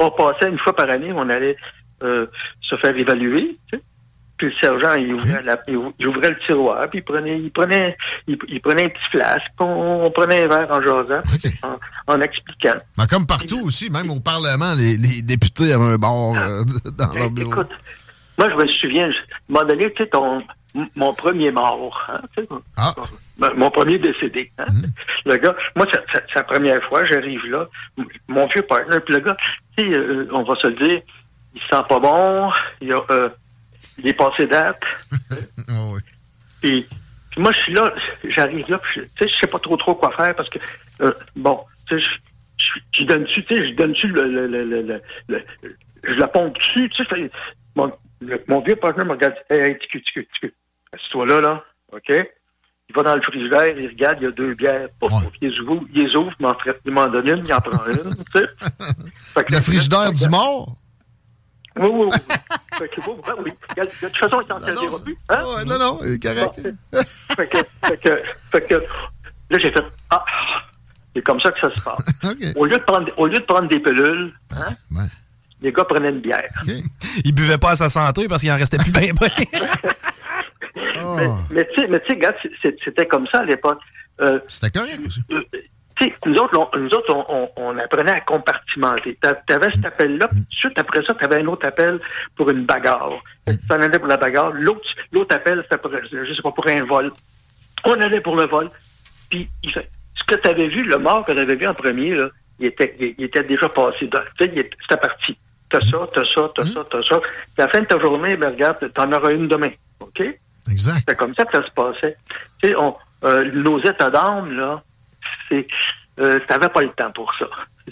on, 0.00 0.10
passait 0.10 0.48
une 0.48 0.58
fois 0.58 0.74
par 0.74 0.88
année, 0.90 1.12
on 1.12 1.28
allait 1.28 1.56
euh, 2.02 2.26
se 2.60 2.76
faire 2.76 2.96
évaluer. 2.96 3.56
tu 3.70 3.78
sais. 3.78 3.84
Puis 4.36 4.48
le 4.48 4.54
sergent, 4.60 4.94
il 4.94 5.14
ouvrait, 5.14 5.42
la- 5.44 5.62
il 5.68 5.76
ouvrait 6.08 6.30
le 6.30 6.38
tiroir, 6.44 6.90
puis 6.90 6.98
il 6.98 7.02
prenait, 7.04 7.38
il 7.38 7.52
prenait, 7.52 7.96
il, 8.26 8.36
il 8.48 8.60
prenait 8.60 8.86
un 8.86 8.88
petit 8.88 9.10
flasque, 9.12 9.46
puis 9.56 9.60
on, 9.64 10.06
on 10.06 10.10
prenait 10.10 10.42
un 10.42 10.48
verre 10.48 10.66
en 10.72 10.82
jasant, 10.82 11.22
en, 11.62 11.78
en 12.12 12.20
expliquant. 12.20 12.74
Ben, 12.98 13.06
comme 13.06 13.26
partout 13.28 13.60
aussi, 13.64 13.90
même 13.90 14.10
au 14.10 14.18
Parlement, 14.18 14.74
les, 14.76 14.96
les 14.96 15.22
députés 15.22 15.72
avaient 15.72 15.92
un 15.94 15.98
bar 15.98 16.32
euh, 16.34 16.62
dans 16.98 17.14
leur 17.14 17.22
Hey, 17.24 17.30
bureau. 17.30 17.52
écoute, 17.52 17.70
moi, 18.36 18.50
je 18.50 18.56
me 18.56 18.66
souviens, 18.66 19.08
je- 19.12 19.18
à 19.18 19.20
un 19.20 19.52
moment 19.52 19.66
donné, 19.68 19.92
tu 19.92 20.02
sais, 20.02 20.08
ton, 20.10 20.42
mon 20.96 21.14
premier 21.14 21.50
mort, 21.50 22.04
hein, 22.08 22.20
Ah. 22.76 22.92
mon- 23.56 23.70
premier 23.70 23.98
décédé. 23.98 24.50
hein. 24.58 24.66
Le 25.24 25.36
gars, 25.36 25.54
moi, 25.76 25.86
c'est 26.12 26.34
la 26.34 26.42
première 26.42 26.82
fois, 26.88 27.04
j'arrive 27.04 27.44
là, 27.46 27.68
mon 28.28 28.46
vieux 28.48 28.62
partner, 28.62 28.98
puis 29.00 29.14
le 29.14 29.20
gars, 29.20 29.36
tu 29.76 29.84
sais, 29.92 29.96
euh, 29.98 30.26
on 30.32 30.42
va 30.42 30.54
se 30.56 30.66
le 30.66 30.74
dire, 30.74 31.00
il 31.54 31.60
sent 31.62 31.82
pas 31.88 32.00
bon, 32.00 32.50
il, 32.80 32.92
a, 32.92 32.96
euh, 33.10 33.28
il 33.98 34.08
est 34.08 34.14
passé 34.14 34.46
date, 34.46 34.80
Ah 35.68 35.72
oui. 35.92 36.00
puis, 36.60 36.86
puis 37.30 37.40
moi, 37.42 37.52
je 37.52 37.60
suis 37.60 37.72
là, 37.74 37.92
j'arrive 38.24 38.68
là, 38.70 38.80
tu 38.92 39.06
sais, 39.18 39.28
je 39.28 39.34
sais 39.36 39.46
pas 39.46 39.58
trop 39.60 39.76
trop 39.76 39.94
quoi 39.94 40.10
faire 40.16 40.34
parce 40.34 40.50
que, 40.50 40.58
euh, 41.02 41.12
bon, 41.36 41.60
tu 41.88 42.00
sais, 42.00 42.06
je, 42.92 43.04
donne-tu, 43.04 43.44
tu 43.44 43.56
sais, 43.56 43.68
je 43.70 43.74
donne-tu 43.74 44.08
le, 44.08 44.22
le, 44.28 44.46
le, 44.48 44.64
le, 44.64 44.82
le- 44.82 45.02
le- 45.28 45.44
je 46.04 46.12
la 46.14 46.28
pompe 46.28 46.56
dessus, 46.58 46.88
tu 46.90 47.04
sais, 47.06 47.30
mon, 47.76 47.92
mon 48.48 48.60
vieux 48.60 48.76
partenaire 48.76 49.06
me 49.06 49.12
regarde, 49.12 49.34
hey, 49.50 49.60
hey, 49.60 49.78
ticu, 49.78 50.02
ticu, 50.02 50.28
assis-toi 50.94 51.26
là, 51.26 51.40
là, 51.40 51.64
OK? 51.92 52.12
Il 52.90 52.94
va 52.94 53.02
dans 53.02 53.16
le 53.16 53.22
frigidaire, 53.22 53.78
il 53.78 53.88
regarde, 53.88 54.18
il 54.20 54.24
y 54.24 54.26
a 54.26 54.30
deux 54.30 54.54
bières, 54.54 54.88
Ouais. 55.02 55.08
pouf, 55.08 55.22
il 55.40 55.48
les 55.48 55.58
ouvre, 55.60 55.84
il 55.94 56.02
les 56.04 56.16
ouvre, 56.16 56.30
il 56.38 56.92
m'en 56.92 57.06
il 57.06 57.12
donne 57.12 57.28
une, 57.28 57.44
il 57.46 57.52
en 57.54 57.60
prend 57.60 57.86
une, 57.86 58.14
tu 58.14 58.40
sais. 58.40 59.44
Le 59.48 59.60
frigidaire 59.60 60.12
du 60.12 60.28
mort? 60.28 60.76
Oui, 61.76 61.88
oui, 61.90 62.08
oui. 62.12 62.18
Fait 62.78 62.88
que, 62.88 63.00
bon, 63.00 63.18
ben 63.26 63.34
oui. 63.44 63.52
Regarde, 63.70 63.88
De 63.88 64.08
toute 64.08 64.18
façon, 64.18 64.40
il 64.42 64.48
s'en 64.48 64.64
servira 64.64 64.98
plus, 65.02 65.16
hein? 65.28 65.44
ouais, 65.44 65.64
non, 65.64 65.78
non, 65.78 65.98
c'est 66.02 66.22
correct. 66.22 66.60
Bon. 66.92 67.02
fait, 67.36 67.46
que, 67.48 67.58
fait, 67.86 67.96
que, 68.00 68.22
fait 68.52 68.66
que, 68.68 68.74
là, 68.74 69.58
j'ai 69.58 69.72
fait, 69.72 69.84
ah, 70.10 70.24
c'est 71.16 71.22
comme 71.22 71.40
ça 71.40 71.52
que 71.52 71.60
ça 71.60 71.74
se 71.74 71.82
passe. 71.84 72.54
Au 72.56 72.66
lieu 72.66 72.76
de 72.76 72.82
prendre, 72.82 73.08
au 73.16 73.26
lieu 73.26 73.38
de 73.38 73.44
prendre 73.44 73.68
des 73.68 73.78
pilules, 73.80 74.32
hein, 74.52 74.74
Ouais. 74.90 75.04
les 75.62 75.72
gars 75.72 75.84
prenaient 75.84 76.10
une 76.10 76.20
bière. 76.20 76.48
OK. 76.66 76.72
Il 77.24 77.32
buvait 77.34 77.58
pas 77.58 77.70
à 77.70 77.76
sa 77.76 77.88
santé 77.88 78.28
parce 78.28 78.42
qu'il 78.42 78.50
en 78.52 78.56
restait 78.56 78.76
plus 78.78 78.92
bien. 78.92 79.12
Mais, 81.16 81.28
mais 81.50 81.68
tu 81.74 81.80
sais, 81.80 81.86
mais 81.88 82.00
regarde, 82.08 82.36
c'était 82.62 83.06
comme 83.06 83.26
ça 83.28 83.40
à 83.40 83.44
l'époque. 83.44 83.80
Euh, 84.20 84.38
C'était 84.48 84.78
correct 84.78 85.00
aussi. 85.06 85.20
euh, 85.32 85.42
Tu 85.98 86.04
sais, 86.06 86.14
nous 86.26 86.36
autres, 86.36 86.56
on, 86.58 86.78
nous 86.78 86.88
autres 86.90 87.14
on, 87.28 87.48
on, 87.56 87.78
apprenait 87.78 88.12
à 88.12 88.20
compartimenter. 88.20 89.18
Tu 89.22 89.52
avais 89.52 89.70
cet 89.72 89.86
appel-là, 89.86 90.28
puis 90.28 90.44
suite 90.50 90.78
après 90.78 91.02
ça, 91.04 91.14
tu 91.14 91.24
avais 91.24 91.40
un 91.42 91.46
autre 91.46 91.66
appel 91.66 92.00
pour 92.36 92.50
une 92.50 92.64
bagarre. 92.64 93.12
Tu 93.46 93.54
en 93.70 93.80
allais 93.80 93.98
pour 93.98 94.08
la 94.08 94.16
bagarre. 94.16 94.52
L'autre, 94.52 94.88
l'autre 95.12 95.34
appel, 95.34 95.60
c'était 95.62 95.78
pour, 95.78 95.90
je 95.92 96.34
sais 96.34 96.42
pas, 96.42 96.52
pour 96.52 96.66
un 96.68 96.84
vol. 96.84 97.10
On 97.84 98.00
allait 98.00 98.20
pour 98.20 98.36
le 98.36 98.46
vol. 98.46 98.70
Puis, 99.30 99.48
il 99.62 99.72
fait, 99.72 99.88
ce 100.14 100.24
que 100.24 100.40
tu 100.40 100.48
avais 100.48 100.68
vu, 100.68 100.82
le 100.84 100.96
mort 100.98 101.24
que 101.24 101.32
tu 101.32 101.38
avais 101.38 101.56
vu 101.56 101.66
en 101.66 101.74
premier, 101.74 102.14
là, 102.14 102.28
il 102.58 102.66
était, 102.66 102.94
il, 103.18 103.24
était 103.24 103.42
déjà 103.42 103.68
passé. 103.68 104.08
Tu 104.08 104.44
sais, 104.44 104.70
c'était 104.82 105.00
parti. 105.00 105.36
T'as 105.68 105.80
ça, 105.80 106.08
t'as 106.14 106.24
ça, 106.24 106.50
t'as 106.54 106.62
ça, 106.62 106.86
t'as 106.88 107.02
ça. 107.02 107.20
Puis 107.20 107.58
à 107.58 107.62
la 107.62 107.68
fin 107.68 107.80
de 107.80 107.86
ta 107.86 107.98
journée, 107.98 108.36
ben, 108.36 108.50
regarde, 108.50 108.92
t'en 108.92 109.10
auras 109.12 109.32
une 109.32 109.48
demain. 109.48 109.70
OK? 110.00 110.22
Exact. 110.70 111.04
C'est 111.08 111.16
comme 111.16 111.34
ça 111.34 111.44
que 111.44 111.52
ça 111.52 111.64
se 111.64 111.70
passait. 111.72 112.16
Tu 112.62 112.68
sais, 112.68 112.76
on, 112.76 112.94
euh, 113.24 113.50
nos 113.52 113.80
états 113.80 114.10
d'âme, 114.10 114.52
là, 114.52 114.82
c'est, 115.48 115.66
euh, 116.20 116.38
t'avais 116.46 116.68
pas 116.68 116.82
le 116.82 116.90
temps 116.90 117.10
pour 117.12 117.32
ça. 117.38 117.46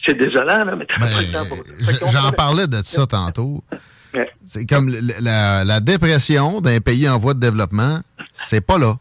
C'est 0.05 0.15
désolant, 0.15 0.65
là, 0.65 0.75
mais 0.77 0.87
t'avais 0.87 1.13
pas 1.13 1.21
le 1.21 1.33
temps 1.33 1.47
pour 1.49 1.59
ça. 1.59 2.07
J'en 2.07 2.33
parlais 2.33 2.67
de 2.67 2.83
ça 2.83 3.07
tantôt. 3.07 3.63
C'est 4.45 4.67
comme 4.67 4.95
la, 5.21 5.65
la, 5.65 5.81
dépression 5.81 6.61
d'un 6.61 6.81
pays 6.81 7.09
en 7.09 7.19
voie 7.19 7.33
de 7.33 7.41
développement, 7.41 8.01
c'est 8.33 8.65
pas 8.65 8.79
là. 8.79 8.95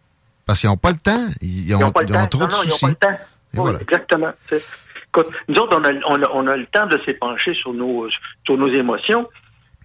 Parce 0.45 0.59
qu'ils 0.59 0.69
n'ont 0.69 0.77
pas 0.77 0.91
le 0.91 0.97
temps. 0.97 1.27
Ils 1.41 1.75
ont, 1.75 1.79
ils 1.79 1.83
ont, 1.83 1.91
pas 1.91 2.01
le 2.01 2.09
ils 2.09 2.15
ont 2.15 2.27
trop 2.27 2.45
de 2.45 2.51
soucis. 2.51 2.85
Ils 2.85 2.87
n'ont 2.87 2.93
pas 2.95 3.09
le 3.09 3.15
temps. 3.15 3.23
Oui, 3.53 3.59
voilà. 3.59 3.81
Exactement. 3.81 4.31
Écoute, 4.51 5.27
nous 5.49 5.55
autres, 5.55 5.77
on 5.77 5.83
a, 5.83 5.91
on, 6.07 6.23
a, 6.23 6.29
on 6.33 6.47
a, 6.47 6.55
le 6.55 6.65
temps 6.67 6.87
de 6.87 6.97
s'épancher 7.05 7.53
sur 7.53 7.73
nos, 7.73 8.07
sur 8.45 8.57
nos 8.57 8.73
émotions. 8.73 9.27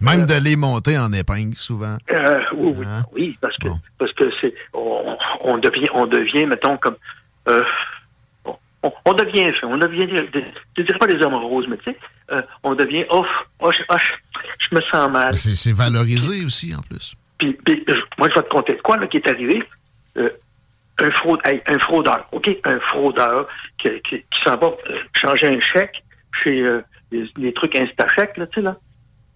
Même 0.01 0.21
euh, 0.21 0.25
de 0.25 0.43
les 0.43 0.55
monter 0.55 0.97
en 0.97 1.11
épingle, 1.11 1.55
souvent. 1.55 1.97
Euh, 2.11 2.39
oui, 2.55 2.73
oui, 2.77 2.85
hein? 2.87 3.03
oui, 3.13 3.37
parce 3.41 3.57
que, 3.57 3.69
parce 3.97 4.13
que 4.13 4.25
c'est, 4.39 4.53
on, 4.73 5.17
on, 5.41 5.57
devient, 5.57 5.87
on 5.93 6.05
devient, 6.05 6.45
mettons, 6.45 6.77
comme, 6.77 6.97
euh, 7.49 7.63
on, 8.83 8.93
on, 9.05 9.13
devient, 9.13 9.51
on 9.63 9.77
devient, 9.77 10.07
je 10.77 10.83
dirais 10.83 10.99
pas 10.99 11.07
des 11.07 11.23
hommes 11.23 11.33
roses, 11.33 11.65
mais 11.67 11.77
tu 11.77 11.91
sais, 11.91 11.97
euh, 12.31 12.41
on 12.63 12.75
devient, 12.75 13.05
off, 13.09 13.27
oh, 13.59 13.71
je, 13.71 13.81
oh, 13.89 13.95
je, 14.59 14.75
me 14.75 14.81
sens 14.81 15.11
mal. 15.11 15.35
C'est 15.35 15.73
valorisé 15.73 16.45
aussi, 16.45 16.75
en 16.75 16.81
plus. 16.81 17.15
Puis, 17.39 17.57
moi, 18.19 18.29
je 18.29 18.35
vais 18.35 18.43
te 18.43 18.49
compter 18.49 18.75
de 18.75 18.81
quoi, 18.81 18.97
là, 18.97 19.07
qui 19.07 19.17
est 19.17 19.29
arrivé. 19.29 19.63
Euh, 20.17 20.29
un, 20.99 21.11
fraude, 21.11 21.39
un 21.45 21.79
fraudeur, 21.79 22.27
OK? 22.31 22.49
Un 22.65 22.79
fraudeur 22.79 23.47
qui, 23.77 23.89
qui, 24.07 24.17
qui 24.17 24.41
s'en 24.43 24.57
va 24.57 24.71
changer 25.13 25.47
un 25.47 25.59
chèque 25.59 26.03
chez 26.43 26.63
les, 27.11 27.29
les, 27.37 27.53
trucs 27.53 27.75
Instachèque, 27.75 28.37
là, 28.37 28.47
tu 28.47 28.55
sais, 28.55 28.61
là. 28.61 28.75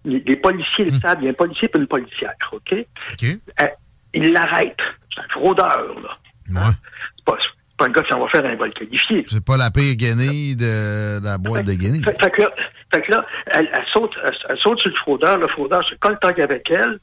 Les, 0.04 0.20
les 0.26 0.36
policiers 0.36 0.84
le 0.84 0.92
mmh. 0.92 1.00
savent, 1.00 1.18
il 1.20 1.24
y 1.24 1.28
a 1.28 1.30
un 1.30 1.34
policier 1.34 1.70
et 1.72 1.78
une 1.78 1.86
policière, 1.86 2.34
OK? 2.52 2.74
okay. 3.12 3.38
Euh, 3.60 3.66
il 4.14 4.32
l'arrête. 4.32 4.76
C'est 5.14 5.20
un 5.20 5.28
fraudeur, 5.28 5.94
là. 6.02 6.10
Ouais. 6.48 6.72
C'est 7.16 7.24
pas, 7.24 7.36
pas 7.76 7.86
un 7.86 7.88
gars 7.90 8.02
qui 8.02 8.10
s'en 8.10 8.20
va 8.20 8.28
faire 8.28 8.44
un 8.44 8.56
vol 8.56 8.72
qualifié. 8.72 9.24
C'est 9.28 9.44
pas 9.44 9.56
la 9.56 9.70
pire 9.70 9.94
guenille 9.94 10.56
de, 10.56 11.20
de 11.20 11.24
la 11.24 11.38
boîte 11.38 11.66
fait, 11.66 11.76
de 11.76 11.80
guenille. 11.80 12.02
Fait, 12.02 12.20
fait, 12.20 12.30
que 12.30 12.42
là, 12.42 12.50
fait 12.92 13.02
que 13.02 13.10
là 13.10 13.26
elle, 13.46 13.68
elle, 13.72 13.86
saute, 13.92 14.12
elle, 14.24 14.36
elle, 14.48 14.58
saute 14.58 14.80
sur 14.80 14.90
le 14.90 14.96
fraudeur, 14.96 15.38
le 15.38 15.48
fraudeur 15.48 15.86
se 15.88 15.94
colle 15.96 16.18
avec 16.22 16.70
elle, 16.70 17.00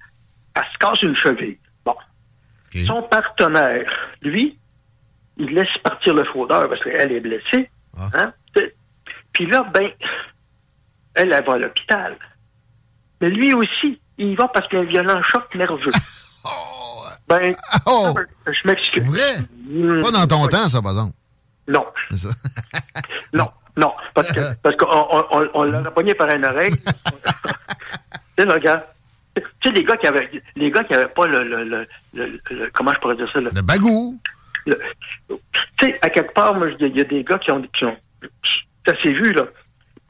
elle 0.55 0.63
se 0.73 0.77
casse 0.77 1.01
une 1.01 1.15
cheville. 1.15 1.57
Bon. 1.85 1.95
Okay. 2.67 2.85
Son 2.85 3.03
partenaire, 3.03 3.89
lui, 4.21 4.57
il 5.37 5.47
laisse 5.53 5.77
partir 5.83 6.13
le 6.13 6.25
fraudeur 6.25 6.69
parce 6.69 6.83
qu'elle 6.83 7.11
est 7.11 7.21
blessée. 7.21 7.69
Ah. 7.97 8.09
Hein? 8.13 8.33
Puis 9.33 9.45
là, 9.47 9.65
ben, 9.73 9.89
elle, 11.15 11.31
elle 11.31 11.45
va 11.45 11.53
à 11.53 11.57
l'hôpital. 11.57 12.17
Mais 13.21 13.29
lui 13.29 13.53
aussi, 13.53 13.99
il 14.17 14.35
va 14.35 14.47
parce 14.47 14.67
qu'il 14.67 14.79
a 14.79 14.81
un 14.81 14.85
violent 14.85 15.21
choc 15.23 15.53
nerveux. 15.55 15.91
oh. 16.45 17.03
Ben, 17.27 17.55
oh. 17.85 18.13
je 18.47 18.67
m'excuse. 18.67 19.03
Vrai? 19.03 19.37
Mmh, 19.67 20.01
Pas 20.01 20.11
dans 20.11 20.27
ton 20.27 20.43
oui. 20.43 20.49
temps, 20.49 20.67
ça, 20.67 20.81
par 20.81 20.91
exemple? 20.91 21.13
Non. 21.67 21.85
Ça. 22.15 22.29
non, 23.33 23.49
non. 23.77 23.93
Parce 24.13 24.31
que 24.31 24.55
parce 24.63 24.75
qu'on 24.75 24.87
on, 24.89 25.25
on, 25.31 25.49
on 25.53 25.63
l'a 25.63 25.91
pogné 25.91 26.13
par 26.15 26.33
une 26.33 26.45
oreille. 26.45 26.73
tu 28.37 28.43
sais. 28.43 28.83
Tu 29.35 29.43
sais, 29.63 29.73
les 29.73 29.83
gars 29.83 29.95
qui 29.97 30.07
avaient 30.07 30.29
les 30.55 30.71
gars 30.71 30.83
qui 30.83 30.93
avaient 30.95 31.07
pas 31.07 31.27
le, 31.27 31.43
le, 31.43 31.63
le, 31.63 31.85
le 32.49 32.69
comment 32.73 32.93
je 32.93 32.99
pourrais 32.99 33.15
dire 33.15 33.29
ça? 33.31 33.39
Le, 33.39 33.49
le 33.53 33.61
bagou. 33.61 34.19
Tu 34.65 34.73
sais, 35.79 35.97
à 36.01 36.09
quelque 36.09 36.33
part, 36.33 36.55
moi, 36.55 36.69
il 36.79 36.87
y, 36.87 36.97
y, 36.97 37.01
a 37.01 37.03
des 37.03 37.23
gars 37.23 37.37
qui 37.37 37.51
ont. 37.51 37.61
Qui 37.73 37.85
ont 37.85 37.95
ça 38.85 38.93
s'est 39.03 39.11
vu, 39.11 39.33
là. 39.33 39.45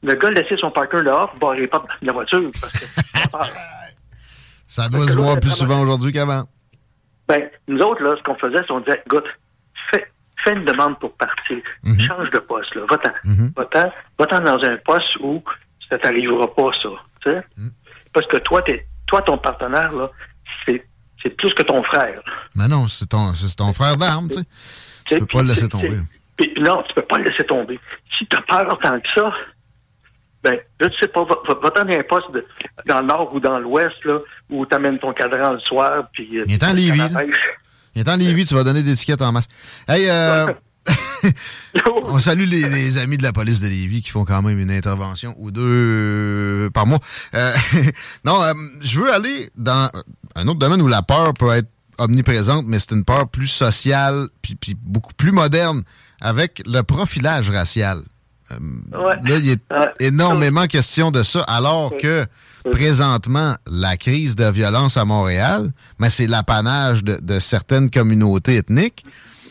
Le 0.02 0.14
gars 0.16 0.30
laissait 0.32 0.58
son 0.58 0.72
parker 0.72 1.02
dehors 1.04 1.34
barrer 1.40 1.68
pas 1.68 1.84
de 2.02 2.08
la 2.08 2.14
voiture. 2.14 2.50
Parce 2.62 2.74
que, 2.74 2.86
ça 4.68 4.90
doit 4.90 5.08
se 5.08 5.16
voir 5.16 5.40
plus 5.40 5.52
souvent 5.52 5.82
aujourd'hui 5.82 6.12
qu'avant. 6.12 6.44
Ben, 7.28 7.50
nous 7.68 7.80
autres, 7.80 8.02
là, 8.02 8.16
ce 8.18 8.24
qu'on 8.24 8.36
faisait, 8.36 8.58
c'est 8.58 8.68
qu'on 8.68 8.80
disait, 8.80 9.02
écoute, 9.06 9.28
fais, 9.92 10.06
fais 10.44 10.54
une 10.54 10.66
demande 10.66 10.98
pour 11.00 11.14
partir. 11.14 11.58
Mm 11.84 11.94
-hmm. 11.94 12.08
Change 12.08 12.30
de 12.32 12.40
poste, 12.40 12.74
là. 12.76 12.82
Va-t'en. 12.90 13.14
Mm 13.24 13.36
-hmm. 13.36 13.92
Va-t'en, 14.18 14.40
dans 14.52 14.64
un 14.64 14.78
poste 14.78 15.16
où 15.20 15.44
ça 15.90 15.98
t'arrivera 16.00 16.48
pas, 16.56 16.72
ça. 16.82 16.90
Mm 17.26 17.42
-hmm. 17.58 17.72
Parce 18.14 18.28
que 18.28 18.38
toi, 18.38 18.64
toi, 19.06 19.22
ton 19.22 19.38
partenaire, 19.38 19.92
là, 19.92 20.10
c'est, 20.66 20.82
c'est 21.22 21.34
plus 21.40 21.54
que 21.54 21.64
ton 21.64 21.84
frère. 21.84 22.22
Mais 22.56 22.68
non, 22.68 22.88
c'est 22.88 23.10
ton, 23.16 23.34
ton 23.58 23.74
frère 23.74 23.96
d'armes, 23.98 24.30
tu 24.30 24.40
sais. 24.40 24.46
Tu 25.06 25.20
peux 25.20 25.26
pas 25.26 25.42
le 25.42 25.50
laisser 25.50 25.68
tomber. 25.68 26.00
Pis, 26.38 26.54
non, 26.68 26.84
tu 26.88 26.94
peux 26.94 27.08
pas 27.12 27.18
le 27.18 27.26
laisser 27.30 27.46
tomber. 27.46 27.80
Si 28.18 28.26
tu 28.28 28.36
as 28.38 28.42
peur 28.42 28.78
tant 28.80 29.00
que 29.00 29.10
ça, 29.18 29.34
ben, 30.44 30.58
je 30.80 30.86
ne 30.86 30.92
sais 31.00 31.08
pas, 31.08 31.24
va-t'en 31.24 31.86
va 31.86 31.98
un 31.98 32.04
poste 32.04 32.32
de, 32.34 32.46
dans 32.86 33.02
le 33.02 33.08
nord 33.08 33.34
ou 33.34 33.40
dans 33.40 33.60
l'ouest, 33.60 34.04
là, 34.06 34.20
où 34.50 34.66
tu 34.66 34.76
amènes 34.76 35.00
ton 35.00 35.14
cadran 35.14 35.54
le 35.54 35.60
soir, 35.60 36.08
puis... 36.14 36.30
Il 36.46 36.54
est 36.54 36.64
en 36.64 36.74
Lévis, 36.74 37.02
Il 37.96 38.02
est 38.02 38.10
en 38.10 38.16
Lévis, 38.16 38.46
tu 38.46 38.56
vas 38.56 38.64
donner 38.64 38.84
des 38.84 38.94
étiquettes 38.94 39.22
en 39.22 39.32
masse. 39.32 39.48
Hey, 39.88 40.10
euh... 40.10 40.54
on 42.04 42.20
salue 42.20 42.46
les, 42.46 42.70
les, 42.70 42.98
amis 42.98 43.18
de 43.18 43.24
la 43.24 43.34
police 43.34 43.62
de 43.62 43.68
Lévis 43.68 44.02
qui 44.02 44.10
font 44.10 44.26
quand 44.26 44.42
même 44.42 44.60
une 44.60 44.72
intervention 44.72 45.36
ou 45.38 45.52
deux 45.52 46.70
par 46.74 46.88
mois. 46.88 47.00
Euh, 47.36 47.54
non, 48.26 48.42
euh, 48.42 48.54
je 48.82 49.00
veux 49.00 49.12
aller 49.14 49.50
dans 49.56 49.92
un 50.36 50.48
autre 50.48 50.60
domaine 50.60 50.82
où 50.82 50.88
la 50.88 51.02
peur 51.02 51.34
peut 51.34 51.52
être 51.52 51.70
omniprésente, 51.98 52.66
mais 52.68 52.80
c'est 52.80 52.92
une 52.92 53.04
peur 53.04 53.28
plus 53.28 53.48
sociale 53.48 54.28
puis, 54.42 54.56
puis 54.56 54.76
beaucoup 54.82 55.14
plus 55.14 55.32
moderne 55.32 55.84
avec 56.22 56.62
le 56.66 56.82
profilage 56.82 57.50
racial. 57.50 58.00
Euh, 58.52 58.98
ouais. 58.98 59.16
Là, 59.24 59.38
il 59.38 59.50
est 59.50 59.74
ouais. 59.74 59.94
énormément 60.00 60.68
question 60.68 61.12
de 61.12 61.24
ça, 61.24 61.42
alors 61.42 61.94
que 61.98 62.26
présentement, 62.72 63.56
la 63.70 63.98
crise 63.98 64.36
de 64.36 64.50
violence 64.52 64.98
à 64.98 65.06
Montréal, 65.06 65.70
mais 66.00 66.10
c'est 66.10 66.28
l'apanage 66.28 67.04
de, 67.04 67.18
de, 67.22 67.40
certaines 67.40 67.90
communautés 67.90 68.58
ethniques. 68.58 69.04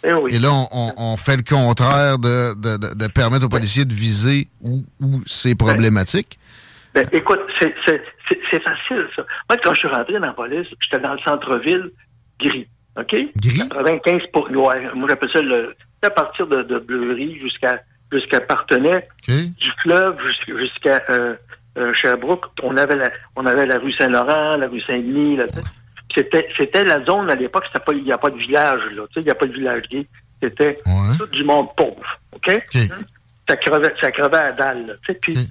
Et, 0.04 0.12
oui. 0.12 0.34
Et 0.34 0.38
là, 0.38 0.50
on, 0.52 0.68
on, 0.70 0.92
on, 0.96 1.16
fait 1.16 1.36
le 1.36 1.42
contraire 1.42 2.18
de, 2.18 2.54
de, 2.54 2.94
de 2.94 3.06
permettre 3.08 3.46
aux 3.46 3.48
policiers 3.48 3.84
de 3.84 3.94
viser 3.94 4.48
où, 4.60 4.84
où 5.00 5.20
c'est 5.26 5.56
problématique. 5.56 6.38
Ben, 6.94 7.04
ben, 7.10 7.18
écoute, 7.18 7.40
c'est 7.58 8.62
facile, 8.62 9.06
ça. 9.14 9.24
Moi, 9.48 9.58
quand 9.62 9.74
je 9.74 9.78
suis 9.80 9.88
rentré 9.88 10.14
dans 10.14 10.20
la 10.20 10.32
police, 10.32 10.66
j'étais 10.80 11.02
dans 11.02 11.14
le 11.14 11.20
centre-ville 11.20 11.90
gris. 12.40 12.68
OK? 12.98 13.14
Gris? 13.36 13.68
95 13.68 14.22
pour. 14.32 14.50
Ouais, 14.50 14.88
moi, 14.94 15.08
j'appelle 15.08 15.30
ça 15.32 15.40
le. 15.40 15.74
À 16.02 16.10
partir 16.10 16.46
de, 16.46 16.62
de 16.62 16.78
Bleury 16.78 17.38
jusqu'à 17.40 17.80
jusqu'à 18.12 18.40
Partenay, 18.40 19.02
okay. 19.22 19.46
du 19.46 19.70
fleuve 19.82 20.18
jusqu'à 20.46 21.02
euh, 21.10 21.34
euh, 21.76 21.92
Sherbrooke, 21.94 22.46
on 22.62 22.76
avait 22.76 22.96
la, 22.96 23.10
on 23.36 23.46
avait 23.46 23.66
la 23.66 23.78
rue 23.78 23.92
Saint-Laurent, 23.92 24.56
la 24.56 24.68
rue 24.68 24.80
Saint-Denis. 24.82 25.38
C'était, 26.14 26.48
c'était 26.56 26.84
la 26.84 27.04
zone 27.04 27.30
à 27.30 27.34
l'époque, 27.34 27.64
il 27.92 28.04
n'y 28.04 28.12
a 28.12 28.18
pas 28.18 28.30
de 28.30 28.38
village, 28.38 28.80
là. 28.92 29.04
Il 29.16 29.22
n'y 29.22 29.30
a 29.30 29.34
pas 29.34 29.46
de 29.46 29.52
village 29.52 29.82
gay. 29.88 30.06
C'était 30.42 30.78
ouais. 30.86 31.16
tout 31.18 31.26
du 31.26 31.44
monde 31.44 31.68
pauvre. 31.76 32.18
OK? 32.32 32.48
okay. 32.48 32.88
Ça, 33.48 33.56
crevait, 33.56 33.94
ça 34.00 34.10
crevait 34.10 34.36
à 34.36 34.52
dalle. 34.52 34.86
Là, 34.86 34.94
puis, 35.20 35.38
okay. 35.38 35.46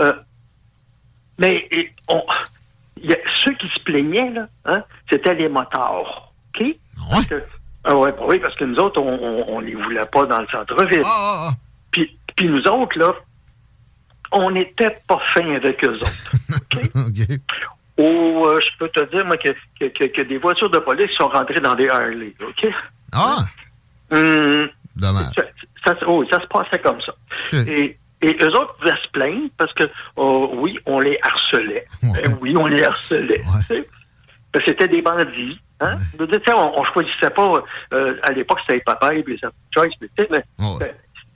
euh, 0.00 0.12
mais 1.38 1.66
et, 1.70 1.90
on, 2.08 2.22
y 3.02 3.12
a, 3.12 3.16
ceux 3.42 3.54
qui 3.54 3.68
se 3.68 3.82
plaignaient, 3.82 4.30
là, 4.30 4.46
hein, 4.66 4.84
c'était 5.10 5.34
les 5.34 5.48
motards. 5.48 6.32
OK? 6.54 6.60
Ouais. 6.60 6.76
Parce 7.10 7.26
que, 7.26 7.42
ah 7.84 7.96
ouais, 7.96 8.14
oui, 8.26 8.38
parce 8.38 8.54
que 8.54 8.64
nous 8.64 8.76
autres, 8.76 9.00
on, 9.00 9.44
on 9.48 9.60
les 9.60 9.74
voulait 9.74 10.04
pas 10.06 10.26
dans 10.26 10.40
le 10.40 10.46
centre-ville. 10.48 11.02
Ah, 11.04 11.48
ah, 11.48 11.52
puis, 11.92 12.18
puis 12.36 12.48
nous 12.48 12.62
autres, 12.62 12.98
là, 12.98 13.14
on 14.32 14.50
n'était 14.50 14.96
pas 15.06 15.20
fins 15.34 15.54
avec 15.54 15.84
eux 15.84 15.94
autres. 15.94 16.32
OK? 16.50 16.90
okay. 17.08 17.38
Ou 17.98 18.46
euh, 18.46 18.58
je 18.60 18.68
peux 18.78 18.88
te 18.88 19.10
dire, 19.10 19.24
moi, 19.24 19.36
que, 19.36 19.50
que, 19.78 19.86
que, 19.86 20.04
que, 20.04 20.22
des 20.22 20.38
voitures 20.38 20.70
de 20.70 20.78
police 20.78 21.10
sont 21.12 21.28
rentrées 21.28 21.60
dans 21.60 21.74
des 21.74 21.88
Harley. 21.88 22.34
OK? 22.40 22.66
Ah! 23.12 23.44
Hum, 24.10 24.68
Dommage. 24.96 25.34
Ça, 25.36 25.42
ça, 25.84 25.96
oh, 26.06 26.24
ça, 26.30 26.40
se 26.40 26.46
passait 26.46 26.78
comme 26.78 27.00
ça. 27.00 27.14
Okay. 27.52 27.96
Et, 28.20 28.28
et 28.28 28.36
eux 28.42 28.50
autres 28.50 28.74
pouvaient 28.76 28.96
se 29.02 29.08
plaindre 29.08 29.48
parce 29.58 29.72
que, 29.74 29.84
oh, 30.16 30.50
oui, 30.54 30.78
on 30.86 31.00
les 31.00 31.18
harcelait. 31.22 31.86
Ouais. 32.02 32.22
Ben, 32.22 32.38
oui, 32.40 32.56
on 32.56 32.66
les 32.66 32.82
harcelait. 32.82 33.42
Ouais. 33.70 33.86
C'était 34.64 34.88
des 34.88 35.02
bandits. 35.02 35.60
Hein? 35.80 35.96
Ouais. 36.18 36.38
On, 36.54 36.80
on 36.80 36.84
choisissait 36.84 37.30
pas, 37.30 37.64
euh, 37.92 38.16
à 38.22 38.32
l'époque, 38.32 38.58
c'était 38.66 38.80
Papa 38.80 39.14
et 39.14 39.24
les 39.26 39.38
Choice, 39.74 39.88
mais, 40.00 40.28
mais 40.30 40.44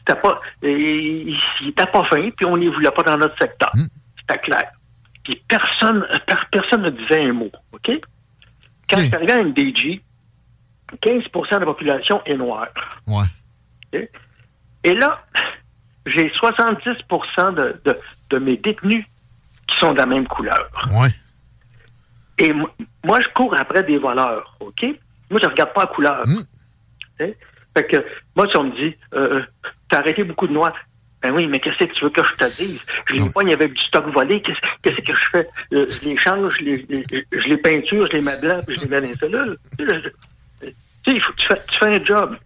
c'était 0.06 0.20
pas, 0.20 0.40
il 0.62 1.36
n'était 1.64 1.86
pas 1.86 2.04
fin, 2.04 2.30
puis 2.30 2.46
on 2.46 2.56
ne 2.56 2.62
les 2.62 2.68
voulait 2.68 2.90
pas 2.90 3.02
dans 3.02 3.18
notre 3.18 3.36
secteur. 3.38 3.70
Mm. 3.74 3.86
C'était 4.20 4.40
clair. 4.40 4.72
Puis 5.24 5.42
personne, 5.48 6.06
personne 6.50 6.82
ne 6.82 6.90
disait 6.90 7.24
un 7.24 7.32
mot, 7.32 7.50
OK? 7.72 7.90
Quand 8.88 8.98
okay. 8.98 9.08
c'est 9.08 9.14
arrivé 9.16 9.32
à 9.32 9.42
MDG, 9.42 10.02
15% 11.02 11.54
de 11.54 11.58
la 11.58 11.66
population 11.66 12.22
est 12.24 12.36
noire. 12.36 12.68
Ouais. 13.06 13.24
Okay? 13.88 14.08
Et 14.84 14.94
là, 14.94 15.24
j'ai 16.06 16.30
70 16.34 16.84
de, 16.84 17.80
de, 17.84 17.98
de 18.30 18.38
mes 18.38 18.56
détenus 18.56 19.04
qui 19.66 19.76
sont 19.78 19.92
de 19.92 19.98
la 19.98 20.06
même 20.06 20.28
couleur. 20.28 20.70
Ouais. 20.92 21.08
Et 22.38 22.52
mo- 22.52 22.70
moi, 23.04 23.20
je 23.20 23.28
cours 23.28 23.58
après 23.58 23.82
des 23.82 23.98
voleurs, 23.98 24.56
OK? 24.60 24.84
Moi, 25.30 25.40
je 25.42 25.48
regarde 25.48 25.72
pas 25.72 25.80
la 25.80 25.86
couleur. 25.88 26.22
Mm. 26.26 26.42
Hein? 27.20 27.30
Fait 27.76 27.84
que, 27.86 27.96
moi, 28.34 28.46
si 28.50 28.56
on 28.56 28.64
me 28.64 28.74
dit, 28.74 28.96
euh, 29.14 29.42
t'as 29.88 29.98
arrêté 29.98 30.24
beaucoup 30.24 30.46
de 30.46 30.52
noirs, 30.52 30.74
ben 31.22 31.32
oui, 31.32 31.46
mais 31.46 31.58
qu'est-ce 31.60 31.78
que 31.84 31.92
tu 31.92 32.04
veux 32.04 32.10
que 32.10 32.22
je 32.24 32.32
te 32.32 32.56
dise? 32.62 32.80
Je 33.08 33.14
les 33.14 33.20
poigne 33.30 33.52
avec 33.52 33.72
du 33.74 33.80
stock 33.82 34.06
volé, 34.12 34.40
qu'est-ce 34.42 35.00
que 35.00 35.14
je 35.14 35.28
fais? 35.32 35.48
Euh, 35.74 35.86
je 35.88 36.08
les 36.08 36.16
change, 36.16 36.54
je 36.58 36.64
les, 36.64 36.86
les- 36.88 37.26
je 37.32 37.46
les 37.48 37.56
peinture, 37.56 38.06
je 38.10 38.16
les 38.16 38.22
mets 38.22 38.36
blancs, 38.40 38.64
puis 38.66 38.76
je 38.76 38.82
les 38.84 38.88
mets 38.88 39.00
dans 39.00 39.08
les 39.08 39.14
cellules. 39.14 39.56
Tu 39.78 39.86
sais, 39.88 40.02
tu 40.62 40.68
sais, 40.68 41.16
il 41.16 41.22
faut 41.22 41.32
que 41.32 41.36
tu, 41.38 41.46
fais, 41.48 41.62
tu 41.70 41.78
fais 41.78 41.96
un 41.96 42.04
job. 42.04 42.36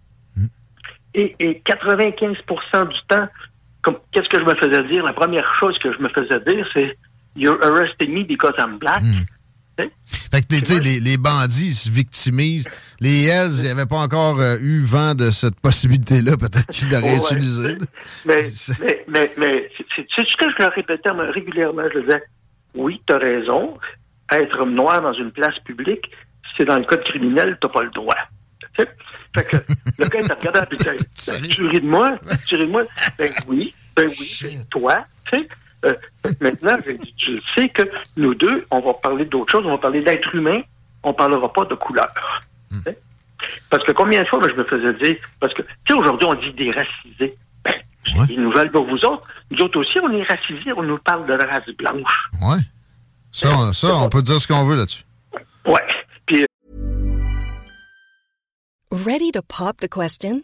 Et, 1.13 1.35
et 1.39 1.61
95% 1.65 2.87
du 2.87 2.99
temps, 3.07 3.27
qu'est-ce 4.11 4.29
que 4.29 4.39
je 4.39 4.43
me 4.43 4.55
faisais 4.55 4.83
dire? 4.91 5.03
La 5.03 5.13
première 5.13 5.47
chose 5.59 5.77
que 5.79 5.91
je 5.93 5.99
me 5.99 6.09
faisais 6.09 6.39
dire, 6.41 6.67
c'est 6.73 6.97
You're 7.35 7.63
arresting 7.63 8.13
me 8.13 8.23
because 8.25 8.53
I'm 8.57 8.77
black. 8.77 9.01
Hein? 9.01 9.23
Fait 10.31 10.41
que, 10.41 10.47
tu 10.55 10.65
sais, 10.65 10.79
les, 10.79 10.99
les 10.99 11.17
bandits 11.17 11.73
se 11.73 11.89
victimisent. 11.89 12.67
Les 12.99 13.25
Hells, 13.25 13.51
ils 13.59 13.63
n'avaient 13.67 13.85
pas 13.85 13.97
encore 13.99 14.39
euh, 14.39 14.57
eu 14.61 14.81
vent 14.83 15.15
de 15.15 15.31
cette 15.31 15.59
possibilité-là. 15.61 16.37
Peut-être 16.37 16.67
qu'ils 16.67 16.89
l'auraient 16.89 17.19
Ouais. 17.19 17.19
là. 17.79 17.85
Mais, 18.25 18.43
C'est- 18.53 18.79
mais, 18.81 19.03
mais, 19.07 19.31
mais 19.37 19.69
c'est 19.77 20.27
ce 20.27 20.35
que 20.37 20.49
je 20.51 20.61
leur 20.61 20.71
répétais 20.73 21.09
régulièrement. 21.31 21.83
Je 21.93 21.99
disais, 21.99 22.23
oui, 22.75 23.01
tu 23.07 23.13
as 23.13 23.17
raison. 23.17 23.77
Être 24.31 24.65
noir 24.65 25.01
dans 25.01 25.13
une 25.13 25.31
place 25.31 25.59
publique, 25.65 26.09
c'est 26.55 26.63
dans 26.65 26.77
le 26.77 26.85
code 26.85 27.03
criminel, 27.03 27.57
tu 27.61 27.67
pas 27.67 27.83
le 27.83 27.91
droit. 27.91 28.15
Fait 28.77 28.87
que 29.43 29.57
le 29.97 30.05
gars, 30.07 30.19
il 30.21 30.31
regardé 30.33 30.59
il 30.71 30.95
dit, 30.95 31.05
Sérieux? 31.13 31.47
tu 31.49 31.67
ris 31.67 31.81
de 31.81 31.85
moi? 31.85 32.17
Tu 32.47 32.55
ris 32.55 32.67
de 32.67 32.71
moi? 32.71 32.83
Ben 33.17 33.29
oui, 33.47 33.73
ben 33.95 34.07
oui, 34.07 34.37
c'est 34.39 34.69
toi. 34.69 35.05
Tu 35.31 35.39
sais? 35.39 35.47
Euh, 35.85 35.93
maintenant, 36.39 36.77
tu 37.17 37.31
le 37.35 37.41
sais 37.55 37.69
que 37.69 37.83
nous 38.17 38.35
deux, 38.35 38.65
on 38.71 38.79
va 38.81 38.93
parler 38.93 39.25
d'autre 39.25 39.51
chose, 39.51 39.65
on 39.65 39.71
va 39.71 39.77
parler 39.79 40.01
d'être 40.01 40.33
humain, 40.35 40.61
on 41.03 41.13
parlera 41.13 41.51
pas 41.51 41.65
de 41.65 41.75
couleur. 41.75 42.07
Tu 42.69 42.77
sais? 42.83 42.97
Parce 43.69 43.83
que 43.83 43.91
combien 43.91 44.21
de 44.21 44.27
fois 44.27 44.39
je 44.47 44.53
me 44.55 44.63
faisais 44.63 44.93
dire, 45.03 45.17
parce 45.39 45.53
que, 45.55 45.63
tu 45.63 45.67
sais, 45.87 45.93
aujourd'hui, 45.93 46.27
on 46.29 46.35
dit 46.35 46.53
déracisé. 46.53 47.35
Ben, 47.63 47.73
j'ai 48.05 48.19
Ouais. 48.19 48.25
une 48.27 48.43
nouvelle 48.43 48.71
pour 48.71 48.85
vous 48.85 48.97
autres. 49.05 49.23
Nous 49.49 49.59
autres 49.61 49.79
aussi, 49.79 49.99
on 50.03 50.11
est 50.11 50.23
racisés, 50.23 50.71
on 50.77 50.83
nous 50.83 50.97
parle 50.99 51.25
de 51.25 51.33
race 51.33 51.67
blanche. 51.77 52.29
Ouais. 52.43 52.59
Ça, 53.31 53.49
on- 53.57 53.73
ça, 53.73 53.95
on 53.95 54.09
peut 54.09 54.21
dire 54.21 54.39
ce 54.39 54.47
qu'on 54.47 54.65
veut 54.65 54.75
là-dessus. 54.75 55.03
Ouais. 55.65 55.81
Puis, 56.27 56.45
Ready 58.91 59.31
to 59.31 59.41
pop 59.41 59.77
the 59.77 59.87
question? 59.87 60.43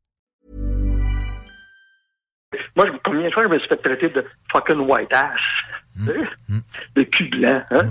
Moi, 2.75 2.85
je- 2.87 2.91
combien 3.03 3.27
de 3.27 3.33
fois 3.33 3.43
je 3.43 3.49
me 3.49 3.59
suis 3.59 3.67
fait 3.67 3.77
traiter 3.77 4.09
de 4.09 4.25
fucking 4.51 4.79
white 4.79 5.13
ass? 5.13 5.39
tu 5.97 6.05
sais? 6.05 6.19
De 6.95 7.03
cul 7.03 7.25
blanc, 7.25 7.61
hein? 7.71 7.85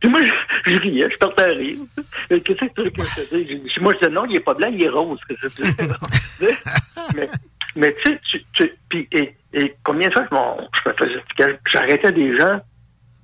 Puis 0.00 0.08
moi, 0.08 0.20
je, 0.22 0.32
je 0.72 0.78
riais, 0.78 1.08
je 1.10 1.16
partais 1.16 1.42
à 1.42 1.46
rire. 1.46 1.78
Qu'est-ce 2.28 2.38
que 2.38 2.52
tu 2.74 2.82
veux 2.82 2.90
que 2.90 3.02
je 3.02 3.22
te 3.22 3.34
dise? 3.34 3.78
Moi, 3.80 3.92
je 3.94 3.98
disais 3.98 4.10
non, 4.12 4.24
il 4.26 4.36
est 4.36 4.40
pas 4.40 4.54
blanc, 4.54 4.68
il 4.72 4.84
est 4.84 4.88
rose. 4.88 5.18
mais, 7.14 7.28
mais 7.76 7.94
tu 8.04 8.12
sais, 8.12 8.20
tu, 8.22 8.44
tu- 8.52 8.72
puis, 8.88 9.08
et, 9.12 9.34
et 9.52 9.74
combien 9.84 10.08
de 10.08 10.14
fois 10.14 10.26
je, 10.30 10.80
je 10.84 10.88
me 10.88 10.94
faisais, 10.94 11.58
j'arrêtais 11.70 12.12
des 12.12 12.36
gens, 12.36 12.60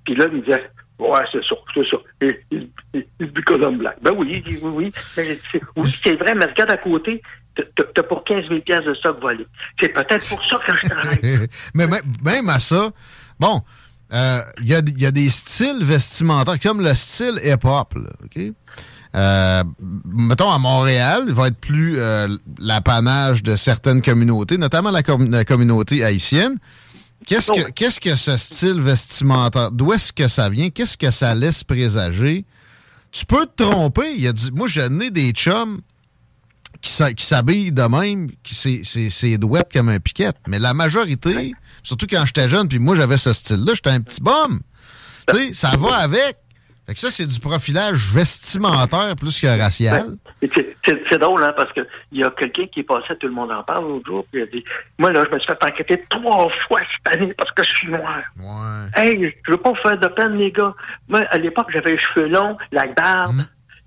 puis 0.04 0.14
là, 0.16 0.26
ils 0.30 0.36
me 0.38 0.40
disaient, 0.42 0.70
ouais, 0.98 1.20
c'est 1.32 1.44
ça, 1.44 1.54
c'est 1.74 1.82
il, 2.50 2.68
il 3.20 3.32
because 3.32 3.60
I'm 3.62 3.78
black. 3.78 3.96
Ben 4.02 4.12
oui, 4.16 4.42
oui, 4.46 4.58
oui. 4.62 4.92
Mais 5.16 5.38
oui, 5.76 5.98
c'est 6.02 6.14
vrai, 6.14 6.34
mais 6.34 6.46
regarde 6.46 6.70
à 6.70 6.76
côté, 6.76 7.22
t'as- 7.54 8.02
pour 8.02 8.24
15 8.24 8.48
000 8.48 8.60
piastres 8.60 8.88
de 8.88 8.94
stock 8.94 9.20
volé. 9.20 9.46
C'est 9.80 9.88
peut-être 9.90 10.28
pour 10.28 10.44
ça 10.44 10.58
que 10.66 10.72
je. 10.72 11.46
Mais 11.74 11.86
même- 11.86 12.48
à 12.48 12.60
ça, 12.60 12.90
bon, 13.40 13.62
euh, 14.12 14.40
il 14.60 14.68
y, 14.68 14.74
a, 14.74 14.80
y 14.96 15.06
a 15.06 15.10
des 15.10 15.28
styles 15.30 15.82
vestimentaires, 15.82 16.58
comme 16.60 16.80
le 16.80 16.94
style 16.94 17.40
hip-hop, 17.42 17.94
OK? 18.24 18.52
Euh, 19.14 19.64
mettons, 20.04 20.50
à 20.50 20.58
Montréal, 20.58 21.22
il 21.26 21.32
va 21.32 21.48
être 21.48 21.56
plus 21.58 21.98
euh, 21.98 22.28
l'apanage 22.58 23.42
de 23.42 23.56
certaines 23.56 24.02
communautés, 24.02 24.58
notamment 24.58 24.90
la 24.90 25.02
communauté 25.44 26.04
haïtienne. 26.04 26.58
Qu'est-ce 27.24 27.50
que, 27.50 27.70
qu'est-ce 27.70 28.00
que 28.00 28.14
ce 28.16 28.36
style 28.36 28.80
vestimentaire, 28.80 29.70
d'où 29.70 29.92
est-ce 29.92 30.12
que 30.12 30.28
ça 30.28 30.48
vient? 30.48 30.70
Qu'est-ce 30.70 30.96
que 30.96 31.10
ça 31.10 31.34
laisse 31.34 31.64
présager? 31.64 32.44
Tu 33.10 33.24
peux 33.24 33.46
te 33.46 33.62
tromper. 33.62 34.12
Il 34.14 34.20
y 34.20 34.28
a 34.28 34.32
du- 34.32 34.52
moi, 34.52 34.68
je 34.68 34.82
n'ai 34.82 35.10
des 35.10 35.30
chums 35.32 35.80
qui 36.82 37.24
s'habillent 37.24 37.72
de 37.72 37.82
même, 37.82 38.28
qui 38.42 38.54
c'est 39.10 39.38
douette 39.38 39.72
comme 39.72 39.88
un 39.88 39.98
piquette. 39.98 40.36
Mais 40.46 40.58
la 40.58 40.74
majorité, 40.74 41.54
surtout 41.82 42.06
quand 42.08 42.24
j'étais 42.26 42.48
jeune, 42.48 42.68
puis 42.68 42.78
moi 42.78 42.94
j'avais 42.94 43.18
ce 43.18 43.32
style-là, 43.32 43.72
j'étais 43.74 43.90
un 43.90 44.00
petit 44.00 44.20
bum. 44.20 44.60
Tu 45.28 45.36
sais, 45.36 45.52
ça 45.54 45.76
va 45.76 45.96
avec. 45.96 46.36
Fait 46.86 46.94
que 46.94 47.00
ça, 47.00 47.10
c'est 47.10 47.26
du 47.26 47.40
profilage 47.40 48.12
vestimentaire 48.12 49.16
plus 49.16 49.40
que 49.40 49.46
racial. 49.46 50.16
Et 50.40 50.48
C'est 50.84 51.18
drôle, 51.18 51.42
hein, 51.42 51.52
parce 51.56 51.72
que 51.72 51.80
il 52.12 52.20
y 52.20 52.24
a 52.24 52.30
quelqu'un 52.30 52.66
qui 52.68 52.80
est 52.80 52.84
passé, 52.84 53.08
tout 53.18 53.26
le 53.26 53.32
monde 53.32 53.50
en 53.50 53.64
parle 53.64 53.88
l'autre 53.88 54.06
jour, 54.06 54.24
puis 54.30 54.40
il 54.40 54.44
a 54.44 54.46
dit 54.46 54.64
Moi, 54.98 55.10
là, 55.10 55.24
je 55.28 55.34
me 55.34 55.40
suis 55.40 55.48
fait 55.48 55.64
enquêter 55.64 56.04
trois 56.08 56.48
fois 56.68 56.80
cette 56.80 57.14
année 57.14 57.34
parce 57.34 57.50
que 57.52 57.64
je 57.64 57.70
suis 57.70 57.90
noir. 57.90 58.22
Ouais. 58.38 59.02
Hey, 59.02 59.34
je 59.44 59.50
veux 59.50 59.56
pas 59.56 59.70
vous 59.70 59.76
faire 59.76 59.98
de 59.98 60.06
peine, 60.08 60.36
les 60.36 60.52
gars. 60.52 60.74
Moi, 61.08 61.22
à 61.30 61.38
l'époque, 61.38 61.68
j'avais 61.72 61.92
les 61.92 61.98
cheveux 61.98 62.28
longs, 62.28 62.56
la 62.70 62.86
barbe, 62.86 63.40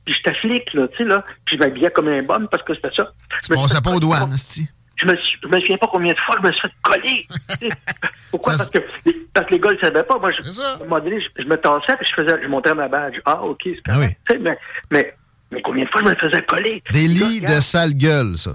puis 0.04 0.14
j'étais 0.14 0.38
flic, 0.40 0.74
là, 0.74 0.88
tu 0.90 0.98
sais, 0.98 1.04
là, 1.06 1.24
puis 1.46 1.56
je 1.56 1.64
m'habillais 1.64 1.92
comme 1.92 2.10
un 2.10 2.22
bum 2.24 2.48
parce 2.50 2.64
que 2.64 2.74
c'était 2.74 2.94
ça. 2.96 3.14
Tu 3.44 3.54
passais 3.54 3.76
fait 3.76 3.84
pas 3.84 3.92
aux 3.92 4.00
douanes, 4.00 4.38
si. 4.38 4.68
Je 5.02 5.06
me, 5.06 5.16
je 5.16 5.48
me 5.48 5.60
souviens 5.62 5.78
pas 5.78 5.88
combien 5.92 6.14
de 6.14 6.20
fois 6.20 6.36
je 6.42 6.48
me 6.48 6.52
suis 6.52 6.62
fait 6.62 6.74
coller. 6.82 7.28
Pourquoi? 8.32 8.54
Ça, 8.58 8.58
parce, 8.66 8.70
que, 8.70 8.80
les- 9.06 9.28
parce 9.34 9.48
que 9.48 9.54
les 9.54 9.60
gars 9.60 9.72
ne 9.72 9.78
savaient 9.80 10.04
pas. 10.04 10.20
Moi, 10.20 10.32
je, 10.32 10.62
à 10.62 10.76
un 10.76 10.80
moment 10.80 11.00
donné, 11.00 11.22
je, 11.22 11.42
je 11.44 11.48
me 11.48 11.56
tassais 11.56 11.96
puis 11.98 12.08
je 12.10 12.14
faisais, 12.22 12.42
je 12.44 12.48
montrais 12.48 12.74
ma 12.76 12.88
badge. 12.88 13.18
Ah, 13.26 13.42
OK, 13.44 13.62
c'est 13.64 13.80
Ah 13.90 14.00
oui. 14.00 14.08
Mais, 14.42 14.58
mais, 14.92 15.16
mais 15.52 15.62
combien 15.62 15.86
de 15.86 15.90
fois 15.90 16.02
je 16.04 16.10
me 16.10 16.16
faisais 16.16 16.42
coller? 16.44 16.84
Des 16.92 17.08
lits 17.08 17.42
de 17.42 17.60
sale 17.62 17.94
gueule, 17.94 18.38
ça. 18.38 18.52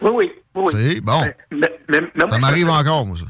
Oui, 0.00 0.10
oui, 0.14 0.32
oui. 0.54 0.62
oui. 0.66 0.72
C'est 0.94 1.00
bon. 1.00 1.20
Mais, 1.50 1.78
mais, 1.88 2.00
Ça 2.30 2.38
m'arrive 2.38 2.70
encore, 2.70 3.06
moi, 3.06 3.16
ça. 3.16 3.24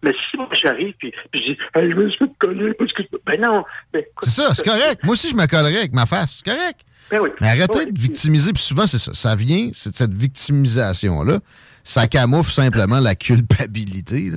Mais 0.00 0.12
si 0.30 0.36
moi 0.36 0.46
j'arrive 0.52 0.94
puis, 1.00 1.12
puis 1.32 1.40
je 1.44 1.52
dis, 1.54 1.58
hey, 1.74 1.90
je 1.90 1.96
me 1.96 2.08
suis 2.08 2.18
fait 2.20 2.30
coller 2.38 2.72
parce 2.74 2.92
que. 2.92 3.02
Ben 3.26 3.40
non. 3.40 3.64
Ben, 3.92 4.04
C'est 4.22 4.30
ça, 4.30 4.54
c'est 4.54 4.64
correct. 4.64 5.00
Moi 5.02 5.14
aussi, 5.14 5.28
je 5.28 5.34
me 5.34 5.44
collerais 5.46 5.78
avec 5.78 5.92
ma 5.92 6.06
face. 6.06 6.40
C'est 6.44 6.54
correct. 6.54 6.82
Ben 7.10 7.20
oui. 7.20 7.30
Mais 7.40 7.48
arrêtez 7.48 7.78
Oui. 7.78 7.92
de 7.92 7.98
victimiser. 8.00 8.52
Puis 8.52 8.62
souvent, 8.62 8.86
c'est 8.86 8.98
ça. 8.98 9.12
Ça 9.14 9.34
vient, 9.34 9.70
c'est 9.74 9.90
de 9.90 9.96
cette 9.96 10.14
victimisation-là. 10.14 11.38
Ça 11.84 12.06
camoufle 12.06 12.52
simplement 12.52 13.00
la 13.00 13.14
culpabilité. 13.14 14.30
là. 14.30 14.36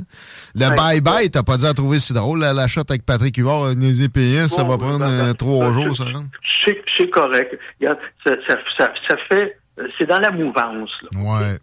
Le 0.56 0.70
Ouais. 0.70 1.00
bye-bye, 1.00 1.30
t'as 1.32 1.44
pas 1.44 1.58
dit 1.58 1.66
à 1.66 1.74
trouver 1.74 2.00
si 2.00 2.14
drôle. 2.14 2.40
là, 2.40 2.54
La 2.54 2.68
shot 2.68 2.84
avec 2.88 3.06
Patrick 3.06 3.38
Huvard, 3.38 3.64
un 3.66 3.82
EPS, 3.82 4.50
ça 4.56 4.64
Bon, 4.64 4.70
va 4.70 4.78
ben, 4.78 4.86
prendre 4.88 5.00
ben, 5.00 5.12
euh, 5.12 5.26
ben, 5.28 5.34
trois 5.34 5.66
ben, 5.68 5.74
jours, 5.74 5.98
c'est- 5.98 6.04
ça 6.04 6.10
rentre. 6.18 6.30
C'est 6.98 7.10
correct. 7.10 7.58
Regarde, 7.82 7.98
ça, 8.26 8.32
ça, 8.48 8.56
ça, 8.78 8.94
ça 9.10 9.16
fait. 9.28 9.58
euh, 9.80 9.88
C'est 9.98 10.06
dans 10.06 10.20
la 10.20 10.32
mouvance. 10.32 10.92
Là. 11.12 11.20
Ouais. 11.20 11.58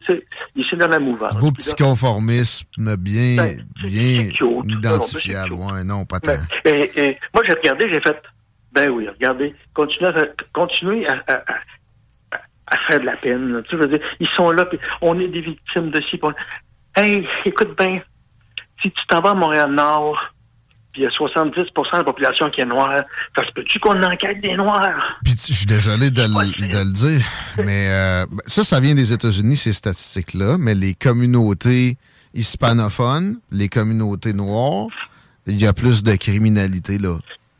C'est 0.71 0.77
dans 0.77 0.88
la 0.88 0.99
mouvance. 0.99 1.35
Beau 1.37 1.53
Puis 1.53 1.64
petit 1.64 1.71
là, 1.83 1.87
conformisme 1.88 2.66
bien, 2.99 3.37
Ben, 3.37 3.64
bien 3.87 4.29
cute. 4.31 4.47
identifiable. 4.66 5.55
Non, 5.85 6.01
Ouais, 6.01 6.05
pas 6.07 6.21
tant. 6.21 6.33
ben, 6.64 6.75
et, 6.75 6.90
et 6.97 7.18
moi, 7.33 7.42
j'ai 7.47 7.53
regardé, 7.55 7.87
j'ai 7.92 8.01
fait. 8.01 8.16
Ben 8.72 8.90
oui, 8.90 9.09
regardez, 9.09 9.54
continuez 9.74 10.09
à, 10.11 10.26
continuez 10.52 11.07
à, 11.09 11.14
à, 11.26 11.33
à- 11.52 11.59
à 12.70 12.76
faire 12.87 13.00
de 13.00 13.07
la 13.07 13.16
peine. 13.16 13.52
là. 13.54 13.62
Tu 13.62 13.76
veux 13.76 13.87
dire, 13.88 14.00
ils 14.20 14.28
sont 14.31 14.50
là, 14.50 14.66
puis 14.66 14.78
on 15.00 15.18
est 15.18 15.28
des 15.28 15.40
victimes 15.40 15.90
de 15.90 16.00
ci. 16.02 16.18
on- 16.22 16.33
Hey, 16.94 17.26
écoute 17.44 17.76
bien, 17.78 18.00
si 18.83 18.90
tu 18.90 19.07
t'en 19.09 19.20
vas 19.22 19.31
à 19.31 19.35
Montréal-Nord, 19.35 20.18
puis 20.92 21.02
il 21.02 21.04
y 21.04 21.07
a 21.07 21.11
70% 21.11 21.92
de 21.92 21.96
la 21.98 22.04
population 22.04 22.50
qui 22.50 22.61
est 22.61 22.64
noire, 22.66 23.02
ça 23.37 23.46
se 23.46 23.52
peut-tu 23.52 23.78
qu'on 23.81 24.02
enquête 24.02 24.40
des 24.42 24.54
Noirs? 24.57 25.18
Puis 25.24 25.33
je 25.48 25.52
suis 25.52 25.66
désolé 25.66 26.11
de, 26.11 26.22
le, 26.22 26.68
de 26.68 26.78
le 26.78 26.92
dire, 26.92 27.26
mais 27.64 27.88
euh, 27.88 28.26
ben, 28.31 28.38
ça, 28.46 28.64
ça 28.64 28.81
vient 28.81 28.94
des 28.94 29.12
États-Unis, 29.12 29.57
ces 29.57 29.72
statistiques-là, 29.72 30.57
mais 30.59 30.74
les 30.74 30.94
communautés 30.94 31.96
hispanophones, 32.35 33.38
les 33.50 33.68
communautés 33.68 34.33
noires, 34.33 34.88
il 35.46 35.61
y 35.61 35.66
a 35.66 35.72
plus 35.72 36.02
de 36.02 36.14
criminalité, 36.16 36.98
là. 36.98 37.16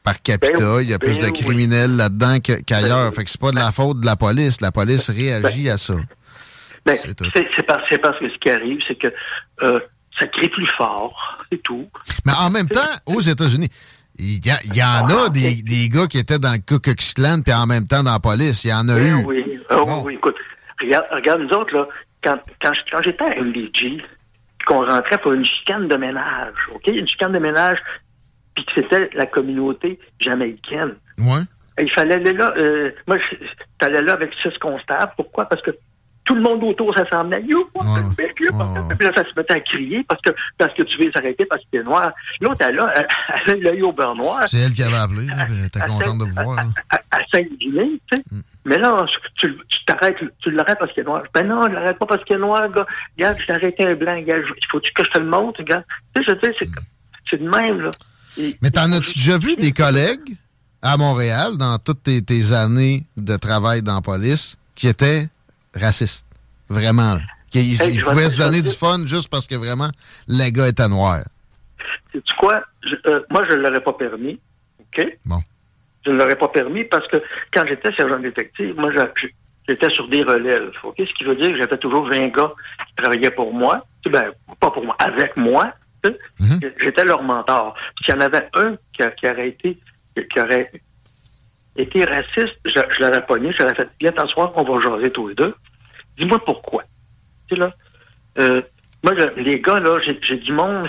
Par 0.09 0.23
capita, 0.23 0.55
Ben, 0.77 0.81
il 0.83 0.89
y 0.91 0.95
a 0.95 0.99
plus 0.99 1.19
ben 1.21 1.27
de 1.27 1.37
criminels 1.37 1.97
là-dedans 1.97 2.39
qu'ailleurs. 2.67 3.13
fait 3.15 3.25
que 3.25 3.31
c'est 3.31 3.41
pas 3.41 3.51
de 3.51 3.57
la 3.57 3.73
faute 3.73 4.01
de 4.01 4.07
la 4.07 4.17
police. 4.17 4.61
La 4.61 4.73
police 4.73 5.11
réagit 5.11 5.69
à 5.69 5.77
ça. 5.79 5.95
Ben, 6.87 6.97
C'est 6.97 7.63
parce, 7.67 7.89
que 8.19 8.29
ce 8.31 8.39
qui 8.39 8.49
arrive, 8.51 8.79
c'est 8.87 8.95
que 8.97 9.09
euh, 9.63 9.81
ça 10.19 10.27
crie 10.29 10.49
plus 10.49 10.67
fort, 10.79 11.39
c'est 11.53 11.63
tout. 11.63 11.87
Mais 12.25 12.33
en 12.41 12.49
même 12.51 12.69
temps, 12.69 12.81
aux 13.07 13.21
États-Unis, 13.21 13.69
il 14.19 14.45
y, 14.47 14.51
a- 14.51 14.59
il 14.65 14.75
y 14.75 14.83
en 14.83 15.07
a 15.09 15.29
des, 15.29 15.57
des 15.63 15.89
gars 15.91 16.07
qui 16.07 16.19
étaient 16.19 16.39
dans 16.39 16.53
le 16.53 16.59
Ku 16.59 16.81
Klux 16.81 16.97
Klan 17.15 17.41
puis 17.45 17.53
en 17.53 17.67
même 17.67 17.87
temps 17.87 18.03
dans 18.03 18.13
la 18.13 18.19
police. 18.21 18.65
Il 18.65 18.71
y 18.71 18.73
en 18.75 18.89
a 18.89 18.95
Ben 18.95 19.07
eu. 19.21 19.25
oui, 19.27 19.59
Ah 19.69 19.77
oui, 19.79 19.85
Bon. 19.87 20.03
oui, 20.05 20.15
écoute, 20.15 20.37
regarde, 20.81 21.05
regarde 21.13 21.41
nous 21.43 21.51
autres, 21.57 21.75
là, 21.75 21.87
quand, 22.25 22.39
quand, 22.63 22.73
j'étais 23.05 23.23
à 23.25 23.41
MDG, 23.43 23.71
puis 23.99 24.67
qu'on 24.67 24.85
rentrait 24.87 25.19
pour 25.19 25.33
une 25.35 25.45
chicane 25.45 25.87
de 25.87 25.97
ménage, 25.97 26.55
OK? 26.75 26.87
Une 26.89 27.07
chicane 27.07 27.33
de 27.33 27.39
ménage, 27.39 27.79
puis 28.67 28.75
que 28.75 28.83
c'était 28.83 29.11
la 29.15 29.27
communauté 29.27 29.99
jamaïcaine. 30.21 30.95
Ouais. 31.19 31.41
Il 31.81 31.91
fallait 31.93 32.15
aller 32.15 32.33
là, 32.33 32.53
euh, 32.57 32.91
moi, 33.07 33.19
je- 33.19 33.37
t'allais 33.79 34.03
là 34.03 34.13
avec 34.15 34.33
six 34.43 34.57
constables. 34.59 35.13
Pourquoi? 35.17 35.45
Parce 35.45 35.63
que 35.63 35.71
tout 36.25 36.35
le 36.35 36.43
monde 36.43 36.63
autour 36.65 36.93
s'assemblait. 36.95 37.43
You? 37.43 37.67
Puis 38.99 39.07
là, 39.07 39.13
ça 39.17 39.25
se 39.25 39.33
mettait 39.37 39.55
à 39.55 39.61
crier 39.61 40.05
parce 40.09 40.21
que, 40.21 40.31
parce 40.59 40.75
que 40.75 40.83
tu 40.83 40.99
veux 40.99 41.05
les 41.05 41.13
arrêter 41.17 41.47
parce 41.47 41.63
que 41.63 41.69
t'es 41.73 41.83
noir. 41.83 42.13
L'autre, 42.41 42.57
elle, 42.61 42.75
là, 42.75 42.93
elle, 42.97 43.07
elle 43.47 43.51
avait 43.53 43.61
l'œil 43.61 43.83
au 43.83 43.93
beurre 43.93 44.15
noir. 44.17 44.43
C'est 44.49 44.59
elle 44.59 44.73
qui 44.73 44.83
avait 44.83 44.97
appelé. 44.97 45.27
à 45.81 45.87
contente 45.87 46.19
de 46.29 46.33
Saint- 46.35 46.43
voir. 46.43 46.59
À, 46.59 46.97
à, 46.97 47.01
à 47.17 47.21
Saint-Guinée, 47.33 48.01
tu 48.11 48.17
sais. 48.19 48.25
Mais 48.67 48.77
là, 48.77 49.07
tu, 49.37 49.57
t'arrêtes, 49.87 50.17
tu 50.41 50.51
l'arrêtes 50.51 50.79
parce 50.81 50.93
qu'il 50.93 51.03
est 51.03 51.07
noir. 51.07 51.23
Ben 51.33 51.47
non, 51.47 51.63
je 51.69 51.73
l'arrête 51.75 51.99
pas 51.99 52.05
parce 52.07 52.23
qu'il 52.25 52.37
est 52.37 52.41
noir, 52.41 52.69
gars. 52.71 52.85
Regarde, 53.17 53.39
j'ai 53.47 53.53
arrêté 53.55 53.87
un 53.87 53.95
blanc, 53.95 54.21
gars. 54.21 54.37
Il 54.39 54.67
faut-tu 54.71 54.93
que 54.93 55.05
je 55.05 55.11
te 55.11 55.19
le 55.19 55.25
montre, 55.27 55.63
gars? 55.63 55.83
Tu 56.15 56.23
sais, 56.23 56.29
je 56.29 56.35
veux 56.35 56.41
dire, 56.41 56.53
c'est, 56.59 56.69
c'est 57.31 57.43
de 57.43 57.49
même, 57.49 57.81
là. 57.81 57.91
Et- 58.37 58.57
Mais 58.63 58.71
t'en 58.71 58.91
as-tu 58.93 59.15
déjà 59.15 59.39
vu 59.39 59.57
des 59.57 59.73
collègues 59.73 60.37
à 60.83 60.97
Montréal, 60.97 61.57
dans 61.57 61.79
toutes 61.79 62.03
tes, 62.03 62.23
tes 62.23 62.53
années 62.53 63.05
de 63.17 63.37
travail 63.37 63.83
dans 63.83 63.95
la 63.97 64.01
police, 64.01 64.57
qui 64.75 64.89
étaient 64.89 65.29
racistes? 65.75 66.27
Vraiment. 66.69 67.15
là. 67.15 67.21
Qui, 67.51 67.61
ils 67.73 67.81
Hey, 67.83 67.99
pouvaient 68.01 68.29
se 68.29 68.39
donner 68.43 68.61
du 68.61 68.71
fun 68.71 69.07
juste 69.07 69.29
parce 69.31 69.47
que 69.47 69.55
vraiment, 69.55 69.89
les 70.27 70.53
gars 70.53 70.69
étaient 70.69 70.89
noirs. 70.89 71.25
Sais-tu 72.13 72.35
quoi? 72.39 72.63
Je- 72.85 72.95
euh, 73.11 73.21
moi, 73.31 73.45
je 73.49 73.55
ne 73.57 73.63
l'aurais 73.63 73.83
pas 73.83 73.95
permis. 73.95 74.39
OK? 74.81 75.07
Bon. 75.25 75.43
Je 76.05 76.11
ne 76.11 76.17
l'aurais 76.19 76.37
pas 76.37 76.49
permis 76.49 76.85
parce 76.85 77.07
que 77.09 77.17
quand 77.55 77.65
j'étais 77.67 77.93
sergent 77.95 78.19
détective, 78.19 78.75
moi, 78.77 78.91
j'étais 79.67 79.91
sur 79.95 80.09
des 80.09 80.23
relèves. 80.23 80.71
OK? 80.85 80.97
Ce 80.99 81.13
qui 81.15 81.25
veut 81.25 81.37
dire 81.37 81.49
que 81.53 81.59
j'avais 81.59 81.79
toujours 81.79 82.07
20 82.09 82.29
gars 82.29 82.53
qui 82.89 82.95
travaillaient 83.03 83.31
pour 83.31 83.53
moi. 83.55 83.87
Tu 84.03 84.11
Ben, 84.11 84.31
pas 84.61 84.71
pour 84.71 84.85
moi, 84.85 84.95
avec 84.99 85.37
moi. 85.37 85.73
Tu 86.05 86.11
sais. 86.11 86.19
Mhm. 86.41 86.73
J'étais 86.81 87.05
leur 87.05 87.23
mentor. 87.23 87.75
S'il 88.05 88.15
y 88.15 88.19
en 88.19 88.21
avait 88.21 88.49
un 88.55 88.77
qui, 88.95 89.03
a- 89.03 89.11
qui 89.11 89.29
aurait 89.29 89.49
été 89.49 89.79
qui 90.33 90.41
aurait 90.41 90.71
été 91.77 92.05
raciste, 92.05 92.57
je, 92.65 92.73
je 92.73 93.01
l'aurais 93.03 93.25
pogné, 93.25 93.53
je 93.53 93.63
l'aurais 93.63 93.75
fait 93.75 93.89
bien 94.01 94.11
t'asseoir, 94.13 94.51
on 94.57 94.65
va 94.65 94.81
jaser 94.81 95.11
tous 95.13 95.29
les 95.29 95.35
deux. 95.37 95.55
Dis-moi 96.19 96.45
pourquoi. 96.45 96.83
Tu 97.49 97.55
sais, 97.55 97.61
là, 97.61 97.73
euh, 98.39 98.61
moi, 99.05 99.13
je- 99.17 99.41
les 99.41 99.61
gars, 99.61 99.79
là, 99.79 100.01
j'ai 100.01 100.37
du 100.37 100.53
monde. 100.53 100.89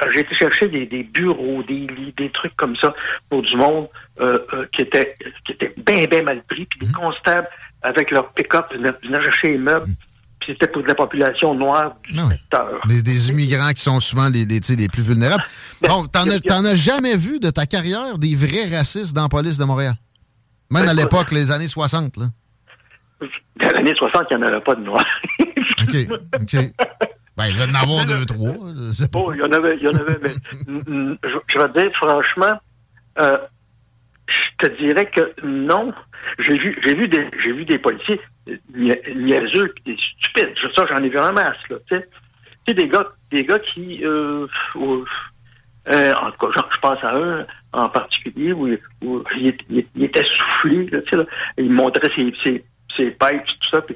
euh, 0.00 0.10
J'ai 0.10 0.20
été 0.20 0.34
chercher 0.34 0.66
des, 0.68 0.86
des 0.86 1.04
bureaux, 1.04 1.62
des 1.62 1.86
lits, 1.86 2.12
des 2.16 2.28
trucs 2.30 2.56
comme 2.56 2.74
ça 2.74 2.92
pour 3.30 3.42
du 3.42 3.54
monde 3.56 3.86
euh, 4.20 4.40
euh, 4.52 4.66
qui 4.72 4.82
était 4.82 5.14
qui 5.44 5.52
était 5.52 5.72
bien, 5.76 6.06
bien 6.06 6.22
mal 6.22 6.42
pris. 6.42 6.66
Puis 6.66 6.80
des 6.80 6.92
constables 6.92 7.48
avec 7.82 8.10
leur 8.10 8.32
pick-up 8.32 8.66
venaient 8.74 9.22
chercher 9.22 9.48
les 9.52 9.58
meubles. 9.58 9.86
Puis 10.44 10.52
c'était 10.60 10.70
pour 10.70 10.82
la 10.86 10.94
population 10.94 11.54
noire 11.54 11.96
du 12.08 12.18
Ah 12.18 12.24
oui. 12.26 12.32
secteur. 12.34 12.80
Des, 12.86 13.02
des 13.02 13.30
immigrants 13.30 13.72
qui 13.72 13.82
sont 13.82 13.98
souvent 13.98 14.28
les, 14.28 14.44
les, 14.44 14.88
plus 14.88 15.02
vulnérables. 15.02 15.42
Ben, 15.80 15.88
Bon, 15.88 16.04
t'en 16.06 16.28
as, 16.28 16.38
t'en 16.40 16.64
as 16.66 16.74
jamais 16.74 17.16
vu 17.16 17.40
de 17.40 17.48
ta 17.50 17.64
carrière 17.64 18.18
des 18.18 18.36
vrais 18.36 18.68
racistes 18.76 19.14
dans 19.14 19.22
la 19.22 19.28
police 19.30 19.56
de 19.56 19.64
Montréal? 19.64 19.94
Même 20.70 20.84
Ben, 20.84 20.90
à 20.90 20.94
l'époque, 20.94 21.32
les 21.32 21.50
années 21.50 21.68
60, 21.68 22.18
là. 22.18 22.26
Dans 23.58 23.68
les 23.70 23.74
années 23.76 23.94
60, 23.96 24.26
il 24.30 24.36
n'y 24.36 24.44
en 24.44 24.46
avait 24.48 24.60
pas 24.60 24.74
de 24.74 24.82
noirs. 24.82 25.04
OK. 25.40 25.96
OK. 26.42 26.56
Ben, 27.36 27.46
il 27.48 27.56
va 27.56 27.64
en 27.64 27.74
avoir 27.82 28.04
deux, 28.04 28.26
trois. 28.26 28.52
Bon, 29.12 29.32
il 29.32 29.38
y 29.38 29.42
en 29.42 29.52
avait, 29.52 29.76
il 29.76 29.82
y 29.82 29.88
en 29.88 29.94
avait, 29.94 30.18
mais 30.22 30.34
je, 31.24 31.38
je 31.48 31.58
vais 31.58 31.68
te 31.70 31.80
dire 31.80 31.90
franchement, 31.96 32.60
euh, 33.18 33.38
je 34.26 34.66
te 34.66 34.76
dirais 34.78 35.10
que 35.10 35.34
non. 35.44 35.92
J'ai 36.38 36.56
vu, 36.58 36.78
j'ai 36.82 36.94
vu 36.94 37.08
des, 37.08 37.28
j'ai 37.42 37.52
vu 37.52 37.64
des 37.64 37.78
policiers 37.78 38.20
nia- 38.74 39.14
niaiseux 39.14 39.74
des 39.84 39.96
stupides. 39.96 40.54
Ça, 40.74 40.86
j'en 40.90 41.02
ai 41.02 41.08
vu 41.08 41.18
en 41.18 41.32
masse, 41.32 41.56
là. 41.68 41.76
Tu 41.88 41.96
sais, 41.96 42.02
Tu 42.02 42.08
sais, 42.68 42.74
des 42.74 42.88
gars, 42.88 43.06
des 43.30 43.44
gars 43.44 43.58
qui, 43.58 44.02
euh, 44.04 44.46
euh, 45.88 46.14
en 46.14 46.30
tout 46.30 46.46
cas, 46.46 46.52
genre, 46.60 46.68
je 46.74 46.80
pense 46.80 47.04
à 47.04 47.14
un 47.14 47.46
en 47.72 47.88
particulier 47.90 48.52
où, 48.52 48.68
où 49.02 49.22
il, 49.36 49.54
il 49.68 49.84
il 49.94 50.04
était 50.04 50.24
soufflé, 50.24 50.86
là, 50.86 51.02
tu 51.02 51.10
sais, 51.10 51.16
là. 51.16 51.24
il 51.58 51.70
montrait 51.70 52.10
ses, 52.16 52.32
ses, 52.42 52.64
ses 52.96 53.10
pipes, 53.10 53.44
tout 53.60 53.68
ça. 53.70 53.82
Puis, 53.82 53.94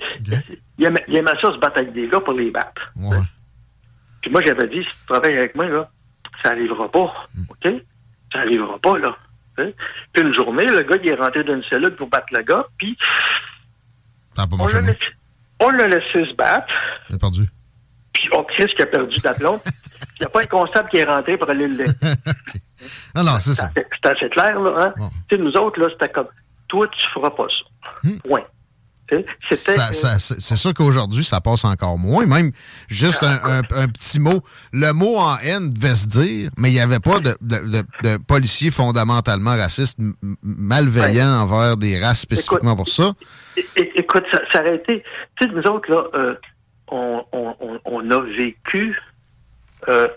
il, 0.78 0.84
aimait, 0.84 1.04
il 1.08 1.16
aimait 1.16 1.30
ça 1.40 1.52
se 1.52 1.58
battre 1.58 1.78
avec 1.78 1.92
des 1.94 2.06
gars 2.08 2.20
pour 2.20 2.34
les 2.34 2.50
battre. 2.50 2.92
Ouais. 2.96 3.16
Puis 4.20 4.30
moi, 4.30 4.42
j'avais 4.44 4.66
dit, 4.68 4.82
si 4.84 4.90
tu 5.00 5.06
travailles 5.06 5.38
avec 5.38 5.54
moi, 5.54 5.66
là, 5.66 5.88
ça 6.42 6.50
arrivera 6.50 6.90
pas. 6.90 7.28
OK? 7.50 7.72
Ça 8.32 8.40
arrivera 8.40 8.78
pas, 8.78 8.98
là. 8.98 9.16
Puis 10.12 10.22
une 10.22 10.34
journée, 10.34 10.66
le 10.66 10.82
gars, 10.82 10.96
il 11.02 11.08
est 11.10 11.14
rentré 11.14 11.44
dans 11.44 11.54
une 11.54 11.64
cellule 11.64 11.94
pour 11.96 12.08
battre 12.08 12.26
le 12.32 12.42
gars, 12.42 12.64
puis 12.78 12.96
on 14.58 14.66
l'a 14.66 14.80
laissé, 14.80 14.98
on 15.60 15.68
l'a 15.70 15.88
laissé 15.88 16.24
se 16.30 16.34
battre, 16.34 16.72
J'ai 17.10 17.18
perdu. 17.18 17.42
puis 18.12 18.28
on 18.32 18.44
Chris 18.44 18.66
qui 18.76 18.82
a 18.82 18.86
perdu 18.86 19.18
d'aplomb. 19.18 19.60
Il 20.20 20.22
n'y 20.22 20.26
a 20.26 20.30
pas 20.30 20.40
un 20.42 20.46
constable 20.46 20.88
qui 20.90 20.96
est 20.98 21.04
rentré 21.04 21.36
pour 21.36 21.48
aller 21.48 21.68
le 21.68 21.74
laisser. 21.74 21.94
Non, 23.14 23.22
non, 23.24 23.38
c'est 23.38 23.54
ça. 23.54 23.68
C'était 23.68 23.86
c'était 23.94 24.16
assez 24.16 24.28
clair, 24.30 24.58
là. 24.60 24.74
Hein? 24.76 24.94
Bon. 24.96 25.10
Tu 25.28 25.36
sais, 25.36 25.42
nous 25.42 25.52
autres, 25.52 25.80
là, 25.80 25.88
c'était 25.92 26.08
comme, 26.08 26.26
toi, 26.66 26.88
tu 26.88 27.08
feras 27.10 27.30
pas 27.30 27.46
ça. 27.48 28.10
Point. 28.24 28.42
C'est 29.50 30.56
sûr 30.56 30.74
qu'aujourd'hui, 30.74 31.24
ça 31.24 31.40
passe 31.40 31.64
encore 31.64 31.98
moins. 31.98 32.26
Même 32.26 32.52
juste 32.88 33.22
un, 33.22 33.40
un- 33.42 33.62
un 33.74 33.88
petit 33.88 34.20
mot. 34.20 34.40
Le 34.72 34.92
mot 34.92 35.16
en 35.16 35.38
haine 35.38 35.72
devait 35.72 35.94
se 35.94 36.06
dire, 36.08 36.50
mais 36.56 36.70
il 36.70 36.74
n'y 36.74 36.80
avait 36.80 37.00
pas 37.00 37.20
de, 37.20 37.34
de, 37.40 37.56
de- 37.58 37.84
de 38.02 38.16
policiers 38.22 38.70
fondamentalement 38.70 39.56
racistes, 39.56 39.98
malveillants 40.42 41.40
envers 41.42 41.76
des 41.76 41.98
races 41.98 42.20
spécifiquement 42.20 42.76
pour 42.76 42.88
ça. 42.88 43.14
Écoute, 43.76 44.24
ça, 44.32 44.40
ça 44.52 44.60
aurait 44.60 44.76
été. 44.76 45.02
Tu 45.40 45.46
sais, 45.46 45.52
nous 45.54 45.62
autres, 45.62 45.90
là, 45.90 46.04
euh, 46.14 46.34
on, 46.88 47.24
on, 47.32 47.54
on, 47.60 47.80
on 47.84 48.10
a 48.10 48.20
vécu 48.20 48.98
euh, 49.88 50.08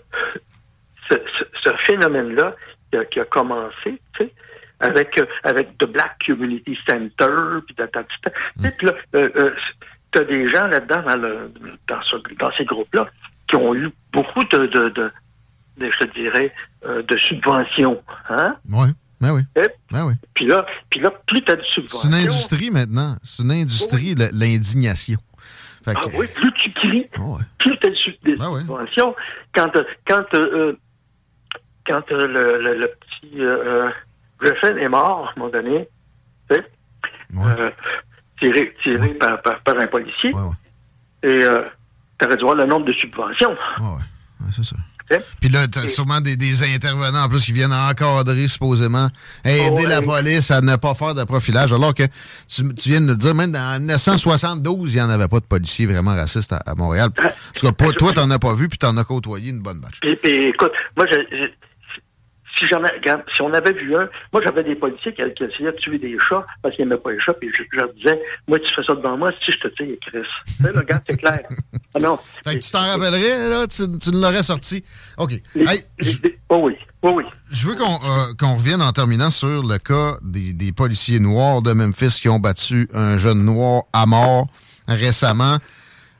ce, 1.08 1.14
ce, 1.14 1.44
ce 1.64 1.70
phénomène-là 1.86 2.54
qui 2.90 2.98
a, 2.98 3.04
qui 3.06 3.20
a 3.20 3.24
commencé, 3.24 3.72
tu 3.84 4.24
sais, 4.24 4.32
avec, 4.82 5.18
euh, 5.18 5.26
avec 5.44 5.78
The 5.78 5.84
Black 5.86 6.16
Community 6.26 6.76
Center, 6.86 7.60
puis 7.66 7.74
sais, 7.76 8.70
puis 8.76 8.86
là, 8.86 8.94
euh, 9.14 9.28
euh, 9.36 9.54
t'as 10.10 10.24
des 10.24 10.48
gens 10.50 10.66
là-dedans, 10.66 11.02
dans, 11.02 11.16
le, 11.16 11.52
dans, 11.88 12.02
ce, 12.02 12.16
dans 12.38 12.52
ces 12.52 12.64
groupes-là, 12.64 13.08
qui 13.48 13.56
ont 13.56 13.74
eu 13.74 13.90
beaucoup 14.12 14.44
de, 14.44 14.58
de, 14.66 14.88
de, 14.90 15.10
de, 15.78 15.90
je 15.90 16.04
te 16.04 16.12
dirais, 16.14 16.52
euh, 16.84 17.02
de 17.02 17.16
subventions. 17.16 18.02
Hein? 18.28 18.56
Oui, 18.70 18.88
ben 19.20 19.32
oui. 19.34 19.42
Et 19.56 19.68
Ben 19.90 20.04
oui. 20.06 20.14
puis 20.34 20.46
là, 20.46 20.66
puis 20.90 21.00
là, 21.00 21.10
plus 21.26 21.42
t'as 21.42 21.56
de 21.56 21.62
C'est 21.62 21.74
subventions. 21.74 22.08
une 22.10 22.14
industrie 22.16 22.70
maintenant. 22.70 23.16
C'est 23.22 23.42
une 23.42 23.52
industrie, 23.52 24.14
de 24.14 24.26
l'indignation. 24.32 25.18
Ah 25.86 25.94
que- 25.94 26.16
oui, 26.16 26.26
plus 26.34 26.52
tu 26.54 26.70
cries, 26.72 27.08
Oh, 27.18 27.36
ouais. 27.38 27.42
plus 27.58 27.76
tu 27.78 27.86
as 27.86 27.90
des 28.24 28.36
Ah 28.40 28.50
ouais. 28.52 28.60
subventions. 28.60 29.16
Quand, 29.54 29.70
quand, 30.06 30.24
euh, 30.34 30.74
quand 31.86 32.02
euh, 32.12 32.26
le, 32.28 32.62
le, 32.62 32.78
le 32.78 32.88
petit 33.00 33.40
euh, 34.44 34.50
Griffin 34.50 34.76
est 34.76 34.88
mort, 34.88 35.26
à 35.28 35.30
un 35.30 35.40
moment 35.40 35.50
donné, 35.52 35.88
tu 36.50 36.56
sais, 36.56 36.62
Ouais. 37.34 37.42
euh, 37.58 37.70
tiré, 38.40 38.74
tiré 38.82 39.08
par, 39.14 39.40
par, 39.42 39.60
par 39.62 39.78
un 39.78 39.86
policier, 39.86 40.32
Ouais, 40.34 40.50
et 41.22 41.42
euh, 41.42 41.62
tu 42.20 42.26
aurais 42.26 42.36
dû 42.36 42.42
voir 42.42 42.54
le 42.56 42.66
nombre 42.66 42.86
de 42.86 42.92
subventions. 42.92 43.52
Ouais, 43.80 44.02
c'est 44.54 44.64
ça. 44.64 44.76
Puis 45.40 45.50
là, 45.50 45.68
t'as 45.68 45.88
sûrement 45.88 46.22
des, 46.22 46.36
des 46.36 46.62
intervenants 46.74 47.24
en 47.24 47.28
plus 47.28 47.44
qui 47.44 47.52
viennent 47.52 47.72
encadrer 47.72 48.48
supposément, 48.48 49.10
aider 49.44 49.68
Oh, 49.70 49.76
ouais. 49.76 49.86
la 49.86 50.00
police 50.00 50.50
à 50.50 50.62
ne 50.62 50.76
pas 50.76 50.94
faire 50.94 51.14
de 51.14 51.22
profilage. 51.24 51.70
Alors 51.74 51.92
que 51.92 52.04
tu, 52.48 52.74
tu 52.74 52.88
viens 52.88 53.00
de 53.02 53.06
nous 53.06 53.12
le 53.12 53.18
dire, 53.18 53.34
même 53.34 53.52
dans 53.52 53.78
1972, 53.78 54.90
il 54.90 54.96
n'y 54.96 55.02
en 55.02 55.10
avait 55.10 55.28
pas 55.28 55.40
de 55.40 55.44
policiers 55.44 55.84
vraiment 55.84 56.14
racistes 56.14 56.54
à, 56.54 56.62
à 56.64 56.74
Montréal. 56.74 57.10
En 57.18 57.28
tout 57.54 57.66
cas, 57.66 57.72
pas, 57.72 57.90
toi, 57.92 58.12
t'en 58.14 58.30
as 58.30 58.38
pas 58.38 58.54
vu, 58.54 58.68
puis 58.70 58.78
t'en 58.78 58.96
as 58.96 59.04
côtoyé 59.04 59.50
une 59.50 59.60
bonne 59.60 59.80
batch. 59.80 60.00
Puis, 60.00 60.16
puis, 60.16 60.30
écoute, 60.44 60.72
moi, 60.96 61.04
je, 61.10 61.16
je- 61.36 61.52
si 62.58 63.42
on 63.42 63.52
avait 63.52 63.72
vu 63.72 63.94
un, 63.96 64.08
moi, 64.32 64.42
j'avais 64.44 64.64
des 64.64 64.74
policiers 64.74 65.12
qui, 65.12 65.22
qui 65.36 65.44
essayaient 65.44 65.72
de 65.72 65.76
tuer 65.78 65.98
des 65.98 66.16
chats 66.28 66.44
parce 66.62 66.74
qu'ils 66.76 66.84
n'aimaient 66.86 67.00
pas 67.00 67.12
les 67.12 67.20
chats, 67.20 67.32
puis 67.34 67.50
je, 67.56 67.62
je 67.72 67.76
leur 67.78 67.92
disais, 67.94 68.20
moi, 68.48 68.58
tu 68.60 68.72
fais 68.74 68.82
ça 68.86 68.94
devant 68.94 69.16
moi, 69.16 69.32
si 69.44 69.52
je 69.52 69.58
te 69.58 69.68
tire, 69.68 69.96
Chris. 70.06 70.18
Tu 70.46 70.52
sais, 70.62 70.70
c'est 71.08 71.16
clair. 71.18 71.38
Ah 71.94 71.98
non. 71.98 72.18
Fait 72.44 72.54
que 72.58 72.64
tu 72.64 72.70
t'en 72.70 72.80
rappellerais, 72.80 73.48
là, 73.48 73.66
tu, 73.66 73.82
tu 73.98 74.10
l'aurais 74.12 74.42
sorti. 74.42 74.84
OK. 75.18 75.32
Les- 75.54 75.64
Hey, 75.70 75.84
les- 76.00 76.10
je- 76.10 76.22
les- 76.22 76.38
oh 76.48 76.60
oui, 76.64 76.76
oui, 77.02 77.12
oui. 77.16 77.24
Je 77.50 77.66
veux 77.68 77.74
qu'on 77.74 77.84
euh, 77.84 78.32
qu'on 78.38 78.54
revienne 78.56 78.82
en 78.82 78.92
terminant 78.92 79.30
sur 79.30 79.62
le 79.62 79.78
cas 79.78 80.16
des, 80.22 80.52
des 80.52 80.72
policiers 80.72 81.20
noirs 81.20 81.62
de 81.62 81.72
Memphis 81.72 82.18
qui 82.20 82.28
ont 82.28 82.38
battu 82.38 82.88
un 82.94 83.16
jeune 83.16 83.44
noir 83.44 83.84
à 83.92 84.06
mort 84.06 84.46
récemment. 84.88 85.58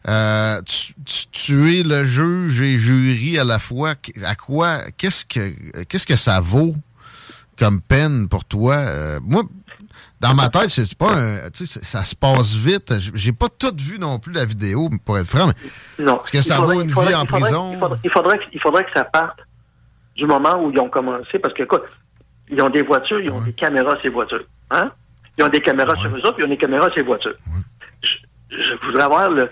Euh, 0.09 0.61
tu, 0.63 0.95
tu- 1.05 1.27
tu 1.31 1.79
es 1.79 1.83
le 1.85 2.07
juge 2.07 2.61
et 2.61 2.77
jury 2.79 3.39
à 3.39 3.45
la 3.45 3.59
fois. 3.59 3.95
À 4.25 4.35
quoi 4.35 4.79
Qu'est-ce 4.97 5.25
que 5.25 5.85
qu'est-ce 5.85 6.07
que 6.07 6.17
ça 6.17 6.41
vaut 6.41 6.75
comme 7.59 7.81
peine 7.81 8.29
pour 8.29 8.45
toi? 8.45 8.75
Euh, 8.75 9.21
Moi, 9.23 9.45
dans 10.21 10.35
ma 10.35 10.49
tête, 10.49 10.71
c'est 10.71 10.97
pas 10.99 11.13
un. 11.15 11.51
Tu 11.51 11.67
sais, 11.67 11.81
ça 11.85 12.03
se 12.05 12.15
passe 12.17 12.55
vite. 12.55 12.93
J'ai 13.15 13.33
pas 13.33 13.49
tout 13.49 13.75
vu 13.81 13.99
non 13.99 14.19
plus 14.19 14.33
la 14.33 14.45
vidéo, 14.45 14.91
pour 15.05 15.19
être 15.19 15.27
franc. 15.29 15.47
Mais 15.99 16.05
Non. 16.05 16.21
Est-ce 16.21 16.33
que 16.33 16.41
ça 16.41 16.57
faudrait- 16.57 16.75
vaut 16.77 16.83
une 16.83 16.91
faudrait- 16.91 17.09
vie 17.11 17.15
en 17.15 17.21
faudrait- 17.27 17.41
prison? 17.41 17.73
Il 17.73 17.79
faudrait, 17.79 17.99
il 18.05 18.11
faudrait 18.11 18.39
que- 18.39 18.45
il 18.55 18.61
faudrait 18.61 18.85
que 18.85 18.93
ça 18.95 19.05
parte 19.05 19.39
du 20.17 20.27
moment 20.27 20.63
où 20.65 20.71
ils 20.73 20.79
ont 20.81 20.89
commencé, 20.91 21.39
parce 21.41 21.55
que, 21.55 21.63
écoute, 21.63 21.83
ils 22.49 22.61
ont 22.61 22.71
des 22.71 22.83
voitures, 22.83 23.21
ils 23.21 23.31
ont 23.31 23.39
Ouais. 23.39 23.45
des 23.47 23.53
caméras 23.53 23.97
les 24.03 24.11
voitures. 24.11 24.45
Hein? 24.71 24.91
Ils 25.39 25.45
ont 25.45 25.49
des 25.49 25.61
caméras 25.63 25.95
sur 25.97 26.11
eux 26.11 26.19
autres, 26.21 26.35
puis 26.35 26.43
ils 26.45 26.47
ont 26.47 26.51
des 26.51 26.59
caméras 26.59 26.89
les 26.95 27.03
voitures. 27.03 27.35
Je, 28.03 28.63
je 28.63 28.87
voudrais 28.87 29.05
avoir 29.05 29.31
le- 29.31 29.49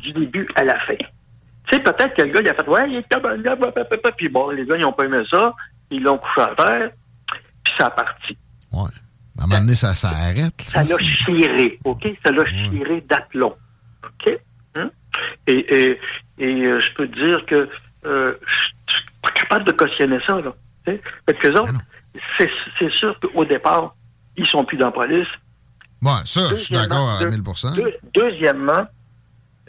du 0.00 0.12
début 0.12 0.48
à 0.54 0.64
la 0.64 0.78
fin. 0.80 0.94
Tu 0.96 1.76
sais, 1.76 1.80
peut-être 1.80 2.14
que 2.14 2.22
le 2.22 2.32
gars, 2.32 2.40
il 2.42 2.48
a 2.48 2.54
fait, 2.54 2.68
ouais, 2.68 2.90
il 2.90 2.96
est 2.96 4.12
puis 4.16 4.28
bon, 4.28 4.50
les 4.50 4.64
gars, 4.64 4.76
ils 4.76 4.82
n'ont 4.82 4.92
pas 4.92 5.04
aimé 5.04 5.22
ça, 5.30 5.54
ils 5.90 6.02
l'ont 6.02 6.18
couché 6.18 6.40
à 6.40 6.54
terre, 6.54 6.90
puis 7.64 7.74
ça 7.78 7.86
a 7.86 7.90
parti. 7.90 8.36
ouais. 8.72 8.90
À 9.40 9.44
un 9.44 9.46
moment 9.46 9.60
donné, 9.60 9.74
ça 9.76 9.94
s'arrête. 9.94 10.60
Ça 10.62 10.82
l'a 10.82 10.96
chiré, 10.98 11.78
OK? 11.84 12.08
Ça 12.26 12.32
l'a 12.32 12.44
chiré 12.46 13.00
d'aplomb, 13.02 13.54
OK? 14.04 14.32
Hein? 14.74 14.90
Et, 15.46 15.52
et, 15.92 16.00
et 16.38 16.64
euh, 16.66 16.80
je 16.80 16.92
peux 16.94 17.06
te 17.06 17.14
dire 17.14 17.46
que 17.46 17.68
euh, 18.06 18.34
je 18.88 18.94
suis 18.96 19.04
pas 19.22 19.30
capable 19.30 19.64
de 19.66 19.70
cautionner 19.72 20.18
ça, 20.26 20.40
là. 20.40 20.52
tu 20.84 20.92
sais? 20.92 21.00
Fait 21.26 21.34
que 21.34 21.48
eux 21.48 21.60
autres, 21.60 21.72
c'est 22.36 22.50
c'est 22.80 22.90
sûr 22.90 23.16
qu'au 23.20 23.44
départ, 23.44 23.94
ils 24.36 24.46
sont 24.46 24.64
plus 24.64 24.76
dans 24.76 24.86
la 24.86 24.92
police. 24.92 25.28
Ouais, 26.02 26.10
ça, 26.24 26.40
je 26.50 26.54
suis 26.56 26.74
d'accord 26.74 27.08
à 27.10 27.20
deux- 27.20 27.30
1000 27.30 27.42
deux- 27.76 27.94
deuxièmement, 28.14 28.86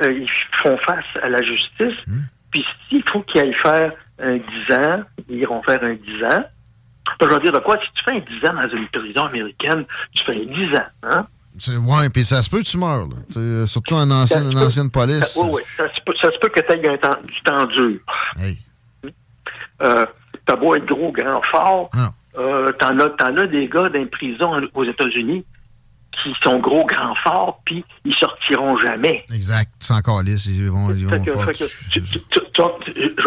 euh, 0.01 0.11
ils 0.13 0.29
font 0.61 0.77
face 0.79 1.05
à 1.21 1.29
la 1.29 1.41
justice. 1.41 1.95
Hmm. 2.07 2.21
Puis 2.51 2.65
s'il 2.87 3.03
faut 3.09 3.21
qu'ils 3.21 3.41
aillent 3.41 3.53
faire 3.61 3.91
un 4.19 4.37
10 4.37 4.73
ans, 4.73 5.03
ils 5.29 5.37
iront 5.37 5.61
faire 5.63 5.83
un 5.83 5.93
10 5.93 6.23
ans. 6.25 6.43
Je 7.21 7.25
veux 7.27 7.39
dire 7.39 7.51
de 7.51 7.59
quoi? 7.59 7.77
Si 7.83 7.87
tu 7.95 8.03
fais 8.03 8.11
un 8.11 8.19
10 8.19 8.45
ans 8.49 8.53
dans 8.61 8.69
une 8.77 8.87
prison 8.87 9.25
américaine, 9.25 9.85
tu 10.13 10.23
fais 10.23 10.39
un 10.41 10.45
10 10.45 10.75
ans. 10.75 10.85
Hein? 11.03 11.27
Ouais, 11.85 12.09
puis 12.09 12.23
ça 12.23 12.41
se 12.41 12.49
peut 12.49 12.59
que 12.59 12.63
tu 12.63 12.77
meurs, 12.77 13.07
là. 13.07 13.65
Surtout 13.67 13.95
en 13.95 14.09
ancienne, 14.11 14.51
une 14.51 14.57
ancienne 14.59 14.89
police. 14.89 15.37
Oui, 15.41 15.49
oui. 15.53 15.61
Ça 15.75 15.93
se 15.93 15.99
peut, 16.05 16.13
ça 16.21 16.31
se 16.31 16.37
peut 16.39 16.47
que 16.49 16.61
tu 16.61 16.71
aies 16.71 16.87
un 16.89 16.97
temps, 16.97 17.17
du 17.25 17.41
temps 17.41 17.65
dur. 17.65 17.99
Hey, 18.39 18.57
Euh, 19.81 20.05
T'as 20.45 20.55
beau 20.55 20.73
être 20.75 20.85
gros, 20.85 21.11
grand, 21.11 21.41
fort. 21.51 21.89
non. 21.93 22.09
Euh, 22.37 22.71
T'en 22.79 22.97
as, 22.99 23.09
as 23.23 23.47
des 23.47 23.67
gars 23.67 23.89
dans 23.89 23.99
les 23.99 24.05
prisons 24.05 24.61
aux 24.73 24.83
États-Unis 24.83 25.45
qui 26.11 26.33
sont 26.43 26.59
gros, 26.59 26.85
grand, 26.85 27.15
forts, 27.23 27.61
puis 27.65 27.83
ils 28.05 28.13
sortiront 28.15 28.75
jamais. 28.77 29.23
Exact. 29.33 29.71
Sans 29.79 30.01
calice, 30.01 30.47
ils 30.47 30.69
vont, 30.69 30.89
ils 30.93 31.05
vont 31.07 31.23
faire... 31.23 31.53
je 31.95 31.99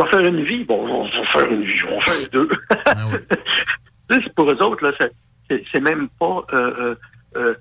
vais 0.03 0.11
faire 0.11 0.21
une 0.21 0.45
vie. 0.45 0.65
Bon, 0.65 0.87
on 0.87 1.05
va 1.05 1.27
faire 1.27 1.51
une 1.51 1.65
vie. 1.65 1.81
On 1.89 1.95
va 1.99 2.01
faire 2.01 2.29
deux. 2.33 2.49
Ah 2.87 2.95
oui. 4.11 4.19
Pour 4.37 4.51
eux 4.51 4.63
autres, 4.63 4.85
là, 4.85 4.93
c'est- 4.99 5.81
même 5.81 6.09
pas. 6.21 6.45
euh, 6.53 6.75
euh, 6.79 6.95
euh, 7.37 7.55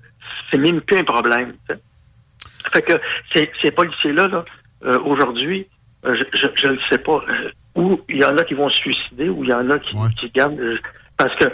c'est 0.50 0.58
même 0.58 0.80
plus 0.82 0.98
un 0.98 1.04
problème. 1.04 1.52
tu 1.68 1.74
sais. 1.74 1.80
Fait 2.72 2.82
que 2.82 3.00
ces, 3.32 3.50
ces 3.60 3.70
policiers-là, 3.70 4.28
là, 4.28 4.44
euh, 4.84 4.98
aujourd'hui, 5.00 5.66
euh, 6.04 6.14
je- 6.34 6.48
je 6.54 6.66
ne 6.68 6.76
sais 6.90 6.98
pas 6.98 7.20
euh, 7.28 7.50
où 7.74 8.00
il 8.08 8.18
y 8.18 8.24
en 8.24 8.36
a 8.36 8.44
qui 8.44 8.54
vont 8.54 8.68
se 8.68 8.76
suicider, 8.78 9.28
ou 9.30 9.44
il 9.44 9.50
y 9.50 9.54
en 9.54 9.68
a 9.70 9.78
qui, 9.78 9.94
Ouais. 9.96 10.08
qui 10.18 10.28
gardent. 10.30 10.60
parce 11.16 11.34
que 11.36 11.44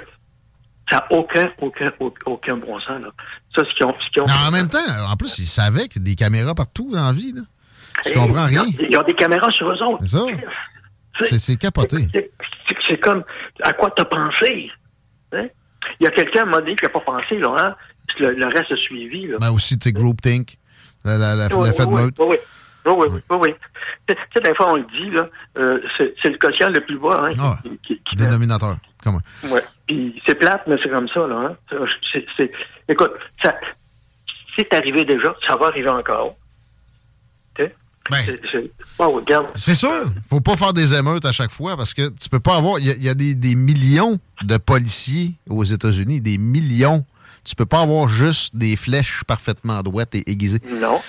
ça 0.90 0.96
n'a 0.96 1.12
aucun, 1.16 1.50
aucun, 1.60 1.92
aucun, 2.26 2.56
bon 2.56 2.78
sens. 2.80 3.00
Là. 3.02 3.08
Ça, 3.54 3.62
ce 3.68 3.74
qu'ils 3.74 3.86
ont. 3.86 3.94
Ce 4.00 4.10
qu'ils 4.10 4.22
ont 4.22 4.26
Mais 4.26 4.46
en 4.48 4.50
même 4.50 4.68
temps, 4.68 4.78
en 5.08 5.16
plus, 5.16 5.38
ils 5.38 5.46
savaient 5.46 5.88
qu'il 5.88 6.02
y 6.02 6.04
a 6.04 6.08
des 6.10 6.14
caméras 6.14 6.54
partout 6.54 6.90
dans 6.92 7.04
la 7.06 7.12
vie, 7.12 7.32
là. 7.32 7.42
Je 8.06 8.12
comprends 8.14 8.46
rien. 8.46 8.64
Ils 8.90 8.96
ont, 8.96 9.02
des 9.02 9.14
caméras 9.14 9.50
sur 9.50 9.68
eux 9.70 9.82
autres. 9.82 9.98
C'est 10.02 10.16
ça. 10.18 10.24
Tu 11.18 11.24
C'est- 11.24 11.38
c'est 11.38 11.56
capoté. 11.56 12.06
c'est- 12.86 13.00
comme, 13.00 13.24
à 13.62 13.72
quoi 13.72 13.90
t'as 13.90 14.04
pensé? 14.04 14.70
Hein? 15.32 15.48
Il 16.00 16.04
y 16.04 16.06
a 16.06 16.10
quelqu'un, 16.10 16.40
à 16.40 16.42
un 16.42 16.46
moment 16.46 16.58
donné, 16.58 16.76
qui 16.76 16.84
n'a 16.84 16.90
pas 16.90 17.00
pensé, 17.00 17.38
là, 17.38 17.54
hein? 17.58 17.76
Le, 18.20 18.32
le 18.32 18.46
reste 18.46 18.72
a 18.72 18.76
suivi, 18.76 19.26
là. 19.26 19.36
Mais 19.40 19.48
aussi, 19.48 19.78
tu 19.78 19.88
sais, 19.88 19.92
groupthink, 19.92 20.58
la, 21.04 21.18
la, 21.18 21.34
la, 21.34 21.46
Oui, 21.48 21.68
de 21.70 21.84
oui, 21.84 21.94
meute. 22.02 22.14
Oui, 22.18 22.26
oui. 22.30 22.36
Oui, 22.86 23.06
oui, 23.30 23.36
oui. 23.42 23.54
Tu 24.06 24.14
sais, 24.14 24.20
tu 24.34 24.40
des 24.40 24.54
fois, 24.54 24.72
on 24.72 24.76
le 24.76 24.84
dit, 24.84 25.10
là, 25.10 25.28
euh, 25.58 25.78
c'est 25.98 26.28
le 26.30 26.38
quotient 26.38 26.70
le 26.70 26.80
plus 26.80 26.98
bas, 26.98 27.24
hein, 27.26 27.32
Ah 27.38 27.58
qui, 27.62 27.70
qui- 27.86 28.02
qui- 28.02 28.16
Dénominateur. 28.16 28.76
Comment? 29.02 29.20
Ouais. 29.50 29.62
Puis 29.86 30.20
c'est 30.26 30.34
plate, 30.34 30.62
mais 30.66 30.76
c'est 30.82 30.90
comme 30.90 31.08
ça, 31.08 31.26
là. 31.26 31.56
Hein? 31.72 31.86
Écoute, 32.88 33.12
ça, 33.42 33.54
c'est 34.56 34.72
arrivé 34.74 35.04
déjà, 35.04 35.34
ça 35.46 35.56
va 35.56 35.66
arriver 35.66 35.88
encore. 35.90 36.36
Ben, 38.10 38.22
C'est- 38.24 38.70
Oh, 38.98 39.20
sûr. 39.74 40.06
Faut 40.30 40.40
pas 40.40 40.56
faire 40.56 40.72
des 40.72 40.94
émeutes 40.94 41.26
à 41.26 41.32
chaque 41.32 41.50
fois 41.50 41.76
parce 41.76 41.92
que 41.92 42.08
tu 42.08 42.30
peux 42.30 42.40
pas 42.40 42.56
avoir. 42.56 42.78
Il 42.78 42.86
y 42.86 42.90
a, 42.90 42.94
il 42.94 43.02
y 43.04 43.08
a 43.10 43.12
des, 43.12 43.34
des 43.34 43.54
millions 43.54 44.18
de 44.40 44.56
policiers 44.56 45.32
aux 45.50 45.62
États-Unis, 45.64 46.22
des 46.22 46.38
millions. 46.38 47.04
Tu 47.44 47.54
peux 47.54 47.66
pas 47.66 47.80
avoir 47.82 48.08
juste 48.08 48.56
des 48.56 48.76
flèches 48.76 49.24
parfaitement 49.26 49.82
droites 49.82 50.14
et 50.14 50.22
aiguisées. 50.30 50.60
Non. 50.80 51.02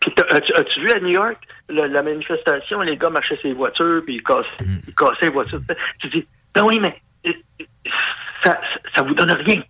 Puis 0.00 0.12
as-tu, 0.30 0.52
as-tu 0.52 0.80
vu 0.82 0.90
à 0.92 1.00
New 1.00 1.08
York 1.08 1.38
la 1.70 2.02
manifestation, 2.02 2.82
les 2.82 2.98
gars 2.98 3.08
marchaient 3.08 3.38
ses 3.40 3.54
voitures, 3.54 4.02
puis 4.04 4.16
ils 4.16 4.22
cassaient, 4.22 4.44
Mm. 4.66 4.78
ils 4.88 4.94
cassaient 4.94 5.14
les 5.22 5.30
voitures. 5.30 5.60
Tu 6.00 6.08
dis, 6.10 6.26
ben 6.54 6.64
oui, 6.64 6.78
mais 6.80 7.00
ça, 8.44 8.58
ça 8.94 9.02
vous 9.02 9.14
donne 9.14 9.32
rien. 9.32 9.62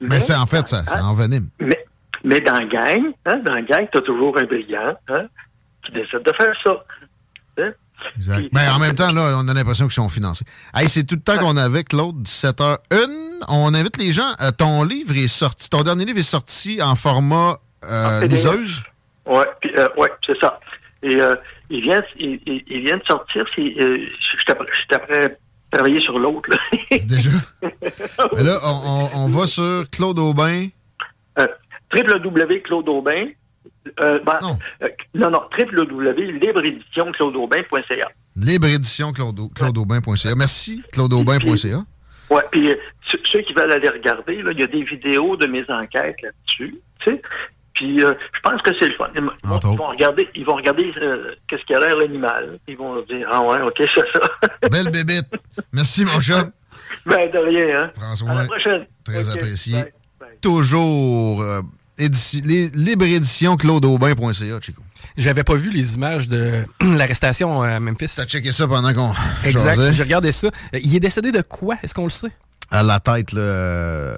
Mais 0.00 0.20
c'est 0.20 0.34
en 0.34 0.46
fait, 0.46 0.66
ça, 0.66 0.84
ça 0.86 1.02
envenime. 1.04 1.48
mais, 1.58 1.84
mais 2.24 2.40
dans 2.40 2.54
la 2.54 2.64
gang, 2.66 3.12
hein, 3.26 3.40
dans 3.44 3.54
la 3.54 3.62
gang, 3.62 3.86
t'as 3.92 4.00
toujours 4.00 4.36
un 4.38 4.44
brillant 4.44 4.94
hein, 5.08 5.24
qui 5.84 5.92
décide 5.92 6.22
de 6.22 6.32
faire 6.32 6.54
ça. 6.64 6.84
Hein? 7.58 7.70
Exact. 8.16 8.38
Puis- 8.38 8.50
Mais 8.54 8.66
en 8.68 8.78
même 8.78 8.94
temps, 8.94 9.12
là, 9.12 9.34
on 9.36 9.46
a 9.48 9.52
l'impression 9.54 9.84
qu'ils 9.86 9.94
sont 9.94 10.08
financés. 10.08 10.44
Hey, 10.74 10.88
c'est 10.88 11.04
tout 11.04 11.16
le 11.16 11.20
temps 11.20 11.36
qu'on 11.38 11.56
avait, 11.58 11.84
Claude, 11.84 12.22
17h01. 12.22 12.78
On 13.48 13.74
invite 13.74 13.98
les 13.98 14.12
gens. 14.12 14.32
Euh, 14.40 14.50
ton 14.52 14.84
livre 14.84 15.14
est 15.16 15.28
sorti, 15.28 15.68
ton 15.68 15.82
dernier 15.82 16.06
livre 16.06 16.18
est 16.18 16.22
sorti 16.22 16.80
en 16.82 16.94
format 16.94 17.58
euh, 17.84 18.20
En 18.20 18.26
liseuse? 18.26 18.82
Puis, 19.60 19.70
euh, 19.76 19.88
ouais, 19.98 20.10
c'est 20.26 20.38
ça. 20.40 20.58
Et 21.02 21.20
euh, 21.20 21.34
il 21.68 21.82
vient, 21.82 22.02
il, 22.18 22.40
il- 22.46 22.64
il 22.68 22.84
vient 22.86 22.96
de 22.96 23.04
sortir. 23.06 23.44
C'est, 23.54 23.62
j'étais 23.74 24.52
après 24.96 25.38
travailler 25.70 26.00
sur 26.00 26.18
l'autre. 26.18 26.50
Déjà? 26.90 27.30
Mais 27.62 28.42
là, 28.42 28.58
on, 28.64 29.08
on- 29.14 29.24
on 29.24 29.28
va 29.28 29.46
sur 29.46 29.84
Claude 29.90 30.18
Aubin. 30.18 30.66
euh, 31.38 31.46
www.claudeaubin. 31.94 33.28
Euh, 34.00 34.18
ben, 34.24 34.38
Non. 34.42 34.58
euh, 34.82 34.88
non, 35.14 35.30
non, 35.30 35.42
www.libreéditionclaudeaubin.ca. 35.58 38.08
Libre 38.36 38.66
édition 38.68 39.12
Claude, 39.12 39.52
claudeaubin.ca. 39.54 40.34
Merci, 40.36 40.82
claudeaubin.ca. 40.92 41.84
Ouais, 42.30 42.42
puis 42.52 42.70
euh, 42.70 42.76
ceux 43.10 43.18
ceux 43.24 43.40
qui 43.42 43.52
veulent 43.52 43.72
aller 43.72 43.88
regarder, 43.88 44.34
il 44.34 44.58
y 44.58 44.62
a 44.62 44.66
des 44.66 44.84
vidéos 44.84 45.36
de 45.36 45.46
mes 45.46 45.64
enquêtes 45.68 46.22
là-dessus, 46.22 46.76
tu 47.00 47.10
sais. 47.10 47.22
Puis 47.80 48.04
euh, 48.04 48.12
je 48.34 48.40
pense 48.44 48.60
que 48.60 48.70
c'est 48.78 48.88
le 48.88 48.94
fun. 48.96 49.08
Ils 49.14 49.22
vont, 49.22 49.58
ils 49.72 49.80
regarder, 49.80 50.28
ils 50.34 50.44
vont 50.44 50.54
regarder 50.56 50.92
euh, 51.00 51.34
qu'est-ce 51.48 51.64
qu'il 51.64 51.74
y 51.76 51.78
a 51.78 51.80
l'air 51.80 51.96
l'animal. 51.96 52.58
Ils 52.68 52.76
vont 52.76 53.00
dire 53.08 53.26
ah 53.32 53.40
ouais, 53.40 53.58
ok, 53.62 53.76
c'est 53.78 53.88
ça. 54.12 54.68
Belle 54.70 54.90
bébite. 54.90 55.30
Merci, 55.72 56.04
mon 56.04 56.20
chat. 56.20 56.50
ben 57.06 57.30
de 57.30 57.38
rien, 57.38 57.84
hein. 57.84 57.90
François, 57.98 58.30
À 58.32 58.34
la 58.34 58.44
prochaine. 58.44 58.84
très 59.02 59.30
apprécié. 59.30 59.72
bye, 59.76 59.92
bye. 60.20 60.28
Toujours 60.42 61.40
euh, 61.40 61.62
édici- 61.98 62.42
libre 62.74 63.06
édition 63.06 63.56
claudeaubin.ca, 63.56 64.60
Chico. 64.60 64.82
J'avais 65.16 65.42
pas 65.44 65.54
vu 65.54 65.70
les 65.70 65.94
images 65.94 66.28
de 66.28 66.62
l'arrestation 66.82 67.62
à 67.62 67.80
Memphis. 67.80 68.12
T'as 68.14 68.26
checké 68.26 68.52
ça 68.52 68.68
pendant 68.68 68.92
qu'on 68.92 69.12
Exact. 69.42 69.76
jasait? 69.76 69.92
J'ai 69.94 70.02
regardé 70.02 70.32
ça. 70.32 70.50
Il 70.74 70.94
est 70.94 71.00
décédé 71.00 71.32
de 71.32 71.40
quoi? 71.40 71.76
Est-ce 71.82 71.94
qu'on 71.94 72.04
le 72.04 72.10
sait? 72.10 72.30
À 72.70 72.82
la 72.82 73.00
tête, 73.00 73.32
là. 73.32 74.16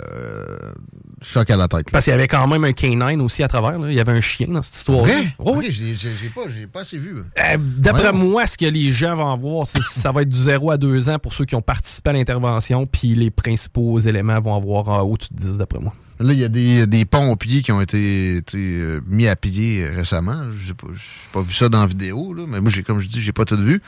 Choc 1.23 1.51
à 1.51 1.57
la 1.57 1.69
tête. 1.69 1.79
là. 1.87 1.93
Parce 1.93 2.05
qu'il 2.05 2.11
y 2.13 2.15
avait 2.15 2.29
quand 2.29 2.47
même 2.47 2.65
un 2.65 2.73
canine 2.73 3.21
aussi 3.21 3.43
à 3.43 3.49
travers. 3.49 3.79
là. 3.79 3.89
Il 3.91 3.95
y 3.95 4.01
avait 4.01 4.13
un 4.13 4.21
chien 4.21 4.49
dans 4.49 4.63
cette 4.63 4.77
histoire. 4.77 5.05
Vrai? 5.05 5.35
Oui, 5.39 5.67
j'ai 5.71 5.95
j'ai- 5.95 6.11
j'ai 6.21 6.29
pas, 6.29 6.43
j'ai 6.49 6.67
pas 6.67 6.81
assez 6.81 6.99
vu. 6.99 7.17
Euh, 7.19 7.57
D'après 7.59 8.07
Ouais. 8.09 8.13
moi, 8.13 8.47
ce 8.47 8.57
que 8.59 8.67
les 8.67 8.91
gens 8.91 9.17
vont 9.17 9.37
voir, 9.37 9.67
c'est 9.67 9.81
ça 9.83 10.13
va 10.13 10.23
être 10.23 10.29
du 10.29 10.37
0 10.39 10.71
à 10.71 10.77
2 10.77 11.09
ans 11.09 11.19
pour 11.19 11.33
ceux 11.33 11.45
qui 11.45 11.55
ont 11.55 11.63
participé 11.63 12.11
à 12.11 12.13
l'intervention, 12.13 12.87
puis 12.87 13.15
les 13.15 13.31
principaux 13.31 13.99
éléments 14.01 14.41
vont 14.41 14.57
avoir 14.57 14.89
euh, 14.89 15.03
au-dessus 15.03 15.33
de 15.33 15.39
10, 15.39 15.59
d'après 15.59 15.79
moi. 15.79 15.93
Là, 16.21 16.33
il 16.33 16.39
y 16.39 16.45
a 16.45 16.49
des, 16.49 16.87
des 16.87 17.05
pompiers 17.05 17.63
qui 17.63 17.73
ont 17.73 17.81
été 17.81 18.41
euh, 18.55 19.01
mis 19.09 19.27
à 19.27 19.35
pied 19.35 19.85
récemment. 19.89 20.45
J'ai 20.65 20.75
pas, 20.75 20.87
pas 21.33 21.43
vu 21.43 21.53
ça 21.53 21.69
dans 21.69 21.81
la 21.81 21.87
vidéo, 21.89 22.33
là, 22.33 22.45
mais 22.47 22.61
moi, 22.61 22.71
j'ai, 22.71 22.85
comme 22.85 23.01
je 23.01 23.09
dis, 23.09 23.21
j'ai 23.21 23.33
pas 23.33 23.45
tout 23.45 23.57
vu. 23.57 23.81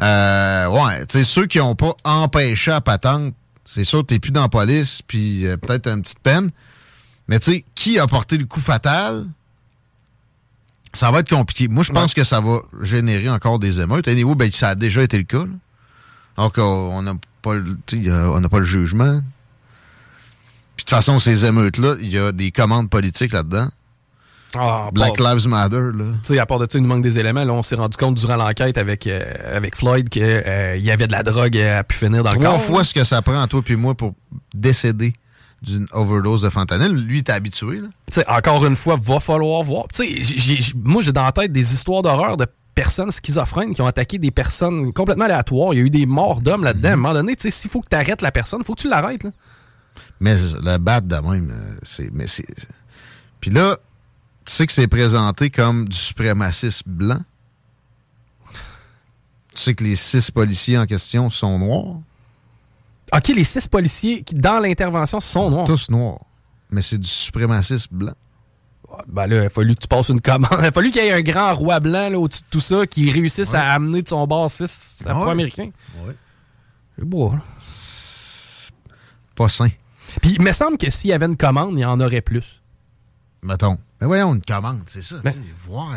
Euh, 0.00 0.68
ouais, 0.68 1.06
tu 1.06 1.18
sais, 1.18 1.24
ceux 1.24 1.46
qui 1.46 1.58
ont 1.60 1.74
pas 1.74 1.94
empêché 2.04 2.70
à 2.70 2.80
patente, 2.80 3.34
c'est 3.66 3.84
sûr 3.84 4.00
que 4.00 4.06
t'es 4.06 4.18
plus 4.18 4.30
dans 4.30 4.40
la 4.42 4.48
police, 4.48 5.02
puis 5.02 5.46
euh, 5.46 5.56
peut-être 5.58 5.88
une 5.88 6.00
petite 6.02 6.20
peine. 6.20 6.50
Mais 7.28 7.38
tu 7.40 7.50
sais, 7.52 7.64
qui 7.74 7.98
a 7.98 8.06
porté 8.06 8.38
le 8.38 8.46
coup 8.46 8.60
fatal? 8.60 9.26
Ça 10.92 11.10
va 11.10 11.18
être 11.20 11.28
compliqué. 11.28 11.68
Moi, 11.68 11.82
je 11.82 11.92
pense 11.92 12.14
que 12.14 12.24
ça 12.24 12.40
va 12.40 12.60
générer 12.80 13.28
encore 13.28 13.58
des 13.58 13.80
émeutes. 13.80 14.08
Anyway, 14.08 14.34
ben, 14.34 14.50
ça 14.50 14.70
a 14.70 14.74
déjà 14.74 15.02
été 15.02 15.18
le 15.18 15.24
cas. 15.24 15.40
Là. 15.44 15.52
Alors 16.38 16.52
qu'on 16.52 17.02
n'a 17.02 17.12
pas, 17.42 17.54
le- 17.54 17.76
sais, 17.90 18.10
on 18.10 18.40
n'a 18.40 18.48
pas 18.48 18.60
le 18.60 18.64
jugement. 18.64 19.20
Puis 20.76 20.84
de 20.84 20.88
toute 20.88 20.90
façon, 20.90 21.18
ces 21.18 21.44
émeutes-là, 21.44 21.96
il 22.00 22.08
y 22.10 22.18
a 22.18 22.32
des 22.32 22.50
commandes 22.50 22.88
politiques 22.88 23.32
là-dedans. 23.32 23.68
Ah, 24.54 24.88
Black 24.92 25.16
pas- 25.18 25.34
Lives 25.34 25.48
Matter, 25.48 25.76
là. 25.94 26.04
Tu 26.22 26.34
sais, 26.34 26.38
à 26.38 26.46
part 26.46 26.58
de 26.58 26.66
ça, 26.70 26.78
il 26.78 26.82
nous 26.82 26.88
manque 26.88 27.02
des 27.02 27.18
éléments. 27.18 27.44
Là, 27.44 27.52
on 27.52 27.62
s'est 27.62 27.74
rendu 27.74 27.96
compte 27.96 28.14
durant 28.14 28.36
l'enquête 28.36 28.78
avec, 28.78 29.06
euh, 29.06 29.22
avec 29.54 29.76
Floyd 29.76 30.08
qu'il 30.08 30.22
y 30.22 30.90
avait 30.90 31.06
de 31.06 31.12
la 31.12 31.22
drogue 31.22 31.56
à 31.58 31.84
pu 31.84 31.96
finir 31.96 32.22
dans 32.22 32.30
le 32.32 32.38
Trois 32.38 32.52
corps. 32.52 32.62
fois 32.62 32.84
ce 32.84 32.94
que 32.94 33.04
ça 33.04 33.20
prend 33.22 33.40
à 33.42 33.46
toi 33.48 33.60
puis 33.62 33.76
moi 33.76 33.94
pour 33.94 34.14
décéder 34.54 35.12
d'une 35.62 35.86
overdose 35.92 36.42
de 36.42 36.48
fentanyl. 36.50 36.92
Lui, 36.92 37.24
t'es 37.24 37.32
habitué, 37.32 37.80
là. 37.80 37.88
Tu 38.06 38.14
sais, 38.14 38.28
encore 38.28 38.64
une 38.66 38.76
fois, 38.76 38.96
va 39.00 39.20
falloir 39.20 39.62
voir. 39.62 39.86
Tu 39.94 40.24
sais, 40.24 40.74
moi, 40.84 41.02
j'ai 41.02 41.12
dans 41.12 41.24
la 41.24 41.32
tête 41.32 41.52
des 41.52 41.74
histoires 41.74 42.02
d'horreur 42.02 42.36
de 42.36 42.46
personnes 42.74 43.10
schizophrènes 43.10 43.74
qui 43.74 43.80
ont 43.82 43.86
attaqué 43.86 44.18
des 44.18 44.30
personnes 44.30 44.92
complètement 44.92 45.24
aléatoires. 45.24 45.72
Il 45.74 45.78
y 45.78 45.80
a 45.80 45.84
eu 45.84 45.90
des 45.90 46.06
morts 46.06 46.40
d'hommes 46.40 46.62
là-dedans. 46.62 46.90
À 46.90 46.92
un 46.92 46.96
moment 46.96 47.14
donné, 47.14 47.34
tu 47.36 47.42
sais, 47.42 47.50
s'il 47.50 47.70
faut 47.70 47.80
que 47.80 47.88
tu 47.90 47.96
arrêtes 47.96 48.22
la 48.22 48.30
personne, 48.30 48.60
il 48.62 48.66
faut 48.66 48.74
que 48.74 48.82
tu 48.82 48.88
l'arrêtes. 48.88 49.24
là. 49.24 49.30
Mais 50.20 50.36
le 50.36 50.76
battre 50.78 51.06
de 51.08 51.16
même, 51.16 51.50
euh, 51.50 51.76
c'est. 51.82 52.10
Puis 53.40 53.50
là, 53.50 53.78
tu 54.46 54.52
sais 54.52 54.66
que 54.66 54.72
c'est 54.72 54.86
présenté 54.86 55.50
comme 55.50 55.88
du 55.88 55.96
suprémacisme 55.96 56.88
blanc? 56.88 57.20
Tu 59.54 59.62
sais 59.62 59.74
que 59.74 59.82
les 59.82 59.96
six 59.96 60.30
policiers 60.30 60.78
en 60.78 60.86
question 60.86 61.30
sont 61.30 61.58
noirs? 61.58 61.98
OK, 63.12 63.28
les 63.28 63.44
six 63.44 63.66
policiers 63.66 64.22
qui, 64.22 64.34
dans 64.34 64.60
l'intervention, 64.60 65.18
sont 65.20 65.50
noirs. 65.50 65.66
Tous 65.66 65.90
noirs. 65.90 66.20
Mais 66.70 66.82
c'est 66.82 66.98
du 66.98 67.08
suprémacisme 67.08 67.94
blanc. 67.94 68.14
Ben 69.08 69.26
là, 69.26 69.36
il 69.36 69.46
a 69.46 69.48
fallu 69.50 69.74
que 69.74 69.80
tu 69.80 69.88
passes 69.88 70.08
une 70.08 70.20
commande. 70.20 70.48
Il 70.60 70.64
a 70.64 70.72
fallu 70.72 70.90
qu'il 70.90 71.04
y 71.04 71.08
ait 71.08 71.12
un 71.12 71.20
grand 71.20 71.52
roi 71.54 71.80
blanc 71.80 72.08
là, 72.08 72.18
au-dessus 72.18 72.42
de 72.42 72.46
tout 72.50 72.60
ça 72.60 72.86
qui 72.86 73.10
réussisse 73.10 73.52
à 73.52 73.72
amener 73.72 74.00
de 74.00 74.08
son 74.08 74.26
bord 74.26 74.50
six 74.50 75.02
afro-américains. 75.04 75.70
Ouais. 76.04 76.14
C'est 76.96 77.04
beau. 77.04 77.34
Pas 79.34 79.48
sain. 79.48 79.68
Puis 80.22 80.36
il 80.38 80.42
me 80.42 80.52
semble 80.52 80.78
que 80.78 80.88
s'il 80.88 81.10
y 81.10 81.12
avait 81.12 81.26
une 81.26 81.36
commande, 81.36 81.72
il 81.74 81.80
y 81.80 81.84
en 81.84 82.00
aurait 82.00 82.22
plus. 82.22 82.62
Mettons. 83.46 83.78
Mais 84.00 84.06
voyons, 84.06 84.34
une 84.34 84.42
commande, 84.42 84.82
c'est 84.86 85.02
ça. 85.02 85.16
Ben- 85.24 85.34
voir. 85.66 85.96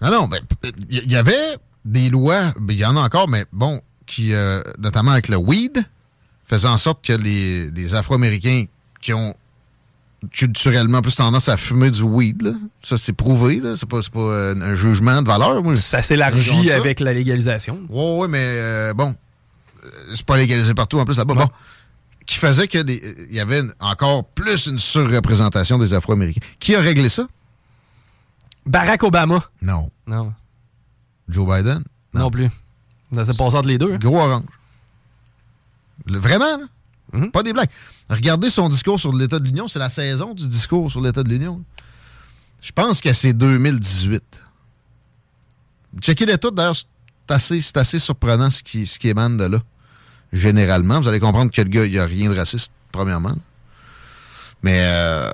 Non, 0.00 0.10
non, 0.10 0.28
ben, 0.28 0.40
il 0.88 1.10
y, 1.10 1.16
avait 1.16 1.56
des 1.84 2.08
lois, 2.10 2.52
ben, 2.60 2.72
il 2.72 2.78
y 2.78 2.84
en 2.84 2.96
a 2.96 3.00
encore, 3.00 3.28
mais 3.28 3.44
bon, 3.52 3.80
qui, 4.06 4.32
euh, 4.32 4.62
notamment 4.78 5.10
avec 5.10 5.28
le 5.28 5.36
weed, 5.36 5.84
faisaient 6.46 6.68
en 6.68 6.76
sorte 6.76 7.04
que 7.04 7.12
les, 7.12 7.70
les 7.70 7.94
Afro-Américains 7.94 8.66
qui 9.00 9.12
ont 9.12 9.34
culturellement 10.32 11.00
plus 11.00 11.16
tendance 11.16 11.48
à 11.48 11.56
fumer 11.56 11.90
du 11.90 12.02
weed, 12.02 12.42
là, 12.42 12.52
ça 12.82 12.98
c'est 12.98 13.12
prouvé, 13.12 13.62
c'est 13.76 13.88
pas, 13.88 14.00
pas 14.12 14.18
euh, 14.18 14.54
un 14.60 14.74
jugement 14.74 15.22
de 15.22 15.28
valeur. 15.28 15.62
Moi, 15.62 15.76
Ça 15.76 16.02
s'élargit 16.02 16.70
avec 16.72 17.00
la 17.00 17.12
légalisation. 17.12 17.80
Ouais, 17.88 18.18
ouais, 18.18 18.28
mais 18.28 18.44
euh, 18.44 18.94
bon, 18.94 19.14
euh, 19.84 19.88
c'est 20.14 20.26
pas 20.26 20.36
légalisé 20.36 20.74
partout 20.74 20.98
en 20.98 21.04
plus 21.04 21.16
là-bas. 21.16 21.34
Bon, 21.34 21.48
qui 22.28 22.36
faisait 22.36 22.68
que 22.68 22.78
des- 22.78 23.00
euh, 23.02 23.26
il 23.30 23.34
y 23.34 23.40
avait 23.40 23.60
une- 23.60 23.72
encore 23.80 24.22
plus 24.28 24.66
une 24.66 24.78
surreprésentation 24.78 25.78
des 25.78 25.94
Afro-Américains. 25.94 26.42
Qui 26.60 26.74
a 26.76 26.80
réglé 26.80 27.08
ça? 27.08 27.26
Barack 28.66 29.02
Obama. 29.02 29.42
Non. 29.62 29.90
Non, 30.06 30.32
Joe 31.28 31.46
Biden? 31.48 31.82
non, 32.14 32.30
plus. 32.30 32.48
Ça 33.14 33.24
s'est 33.24 33.32
passé 33.34 33.56
entre 33.56 33.68
les 33.68 33.78
deux. 33.78 33.94
hein. 33.94 33.98
Gros 33.98 34.18
orange. 34.20 34.44
Le- 36.06 36.18
vraiment, 36.18 36.58
là? 36.58 36.66
Mhm. 37.14 37.30
Pas 37.30 37.42
des 37.42 37.54
blagues. 37.54 37.70
Regardez 38.10 38.50
son 38.50 38.68
discours 38.68 39.00
sur 39.00 39.14
l'État 39.14 39.38
de 39.38 39.44
l'Union. 39.46 39.66
C'est 39.68 39.78
la 39.78 39.88
saison 39.88 40.34
du 40.34 40.46
discours 40.46 40.90
sur 40.90 41.00
l'État 41.00 41.22
de 41.22 41.28
l'Union. 41.30 41.64
Je 42.60 42.72
pense 42.72 43.00
que 43.00 43.10
c'est 43.14 43.32
2018. 43.32 44.22
Checkez 46.02 46.26
les 46.26 46.36
toutes, 46.36 46.54
d'ailleurs. 46.54 46.76
C'est 46.76 47.34
assez, 47.34 47.60
c'est 47.62 47.76
assez 47.78 47.98
surprenant 47.98 48.50
ce 48.50 48.62
qui, 48.62 48.84
ce 48.84 48.98
qui 48.98 49.08
émane 49.08 49.38
de 49.38 49.44
là. 49.44 49.62
Généralement. 50.32 51.00
Vous 51.00 51.08
allez 51.08 51.20
comprendre 51.20 51.50
que 51.50 51.60
le 51.60 51.68
gars, 51.68 51.84
il 51.84 51.92
n'y 51.92 51.98
a 51.98 52.06
rien 52.06 52.30
de 52.30 52.36
raciste, 52.36 52.72
premièrement. 52.92 53.36
Mais, 54.62 54.80
euh, 54.82 55.30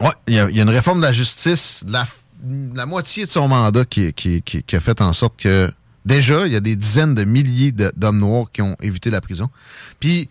ouais, 0.00 0.12
il 0.26 0.34
y, 0.34 0.38
a 0.38 0.48
une 0.48 0.70
réforme 0.70 1.00
de 1.00 1.06
la 1.06 1.12
justice, 1.12 1.84
de 1.84 1.92
la, 1.92 2.86
moitié 2.86 3.24
de 3.24 3.30
son 3.30 3.48
mandat 3.48 3.84
qui, 3.84 4.12
qui, 4.12 4.64
a 4.72 4.80
fait 4.80 5.00
en 5.00 5.12
sorte 5.12 5.38
que 5.38 5.70
déjà, 6.04 6.46
il 6.46 6.52
y 6.52 6.56
a 6.56 6.60
des 6.60 6.76
dizaines 6.76 7.14
de 7.14 7.24
milliers 7.24 7.72
d'hommes 7.72 8.18
noirs 8.18 8.46
qui 8.52 8.62
ont 8.62 8.76
évité 8.80 9.10
la 9.10 9.20
prison. 9.20 9.50
Puis, 9.98 10.28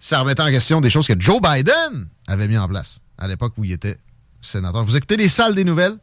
ça 0.00 0.20
remettait 0.20 0.42
en 0.42 0.50
question 0.50 0.80
des 0.80 0.90
choses 0.90 1.06
que 1.06 1.18
Joe 1.18 1.40
Biden 1.40 2.08
avait 2.26 2.48
mis 2.48 2.58
en 2.58 2.68
place 2.68 2.98
à 3.18 3.28
l'époque 3.28 3.54
où 3.56 3.64
il 3.64 3.72
était 3.72 3.98
sénateur. 4.40 4.84
Vous 4.84 4.96
écoutez 4.96 5.16
les 5.16 5.28
salles 5.28 5.54
des 5.54 5.64
nouvelles? 5.64 5.96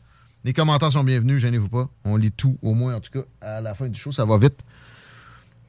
Les 0.44 0.54
commentaires 0.54 0.92
sont 0.92 1.04
bienvenus, 1.04 1.40
gênez-vous 1.40 1.70
pas. 1.70 1.88
On 2.04 2.16
lit 2.16 2.32
tout, 2.32 2.58
au 2.64 2.74
moins, 2.74 2.96
en 2.96 3.00
tout 3.00 3.12
cas, 3.12 3.26
à 3.42 3.62
la 3.62 3.76
fin 3.76 3.88
du 3.88 4.00
show, 4.00 4.12
ça 4.12 4.26
va 4.26 4.38
vite. 4.40 4.60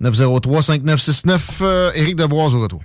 903-5969, 0.02 1.62
euh, 1.62 1.92
au 2.28 2.60
retour. 2.60 2.80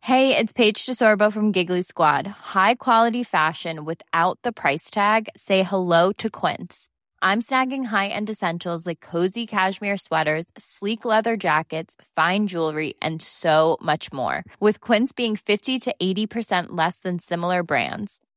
Hey, 0.00 0.36
it's 0.36 0.52
Paige 0.52 0.86
DeSorbo 0.86 1.32
from 1.32 1.50
Giggly 1.50 1.82
Squad. 1.82 2.26
High 2.26 2.76
quality 2.76 3.24
fashion 3.24 3.84
without 3.84 4.38
the 4.42 4.52
price 4.52 4.88
tag. 4.90 5.28
Say 5.36 5.64
hello 5.64 6.12
to 6.12 6.30
Quince. 6.30 6.88
I'm 7.22 7.42
snagging 7.42 7.86
high-end 7.86 8.30
essentials 8.30 8.86
like 8.86 9.00
cozy 9.00 9.46
cashmere 9.46 9.96
sweaters, 9.96 10.44
sleek 10.56 11.04
leather 11.04 11.36
jackets, 11.36 11.96
fine 12.14 12.46
jewelry, 12.46 12.94
and 13.02 13.20
so 13.20 13.78
much 13.82 14.12
more. 14.12 14.44
With 14.60 14.80
Quince 14.80 15.10
being 15.12 15.34
50 15.34 15.80
to 15.80 15.94
80% 16.00 16.66
less 16.70 17.00
than 17.00 17.18
similar 17.18 17.64
brands. 17.64 18.20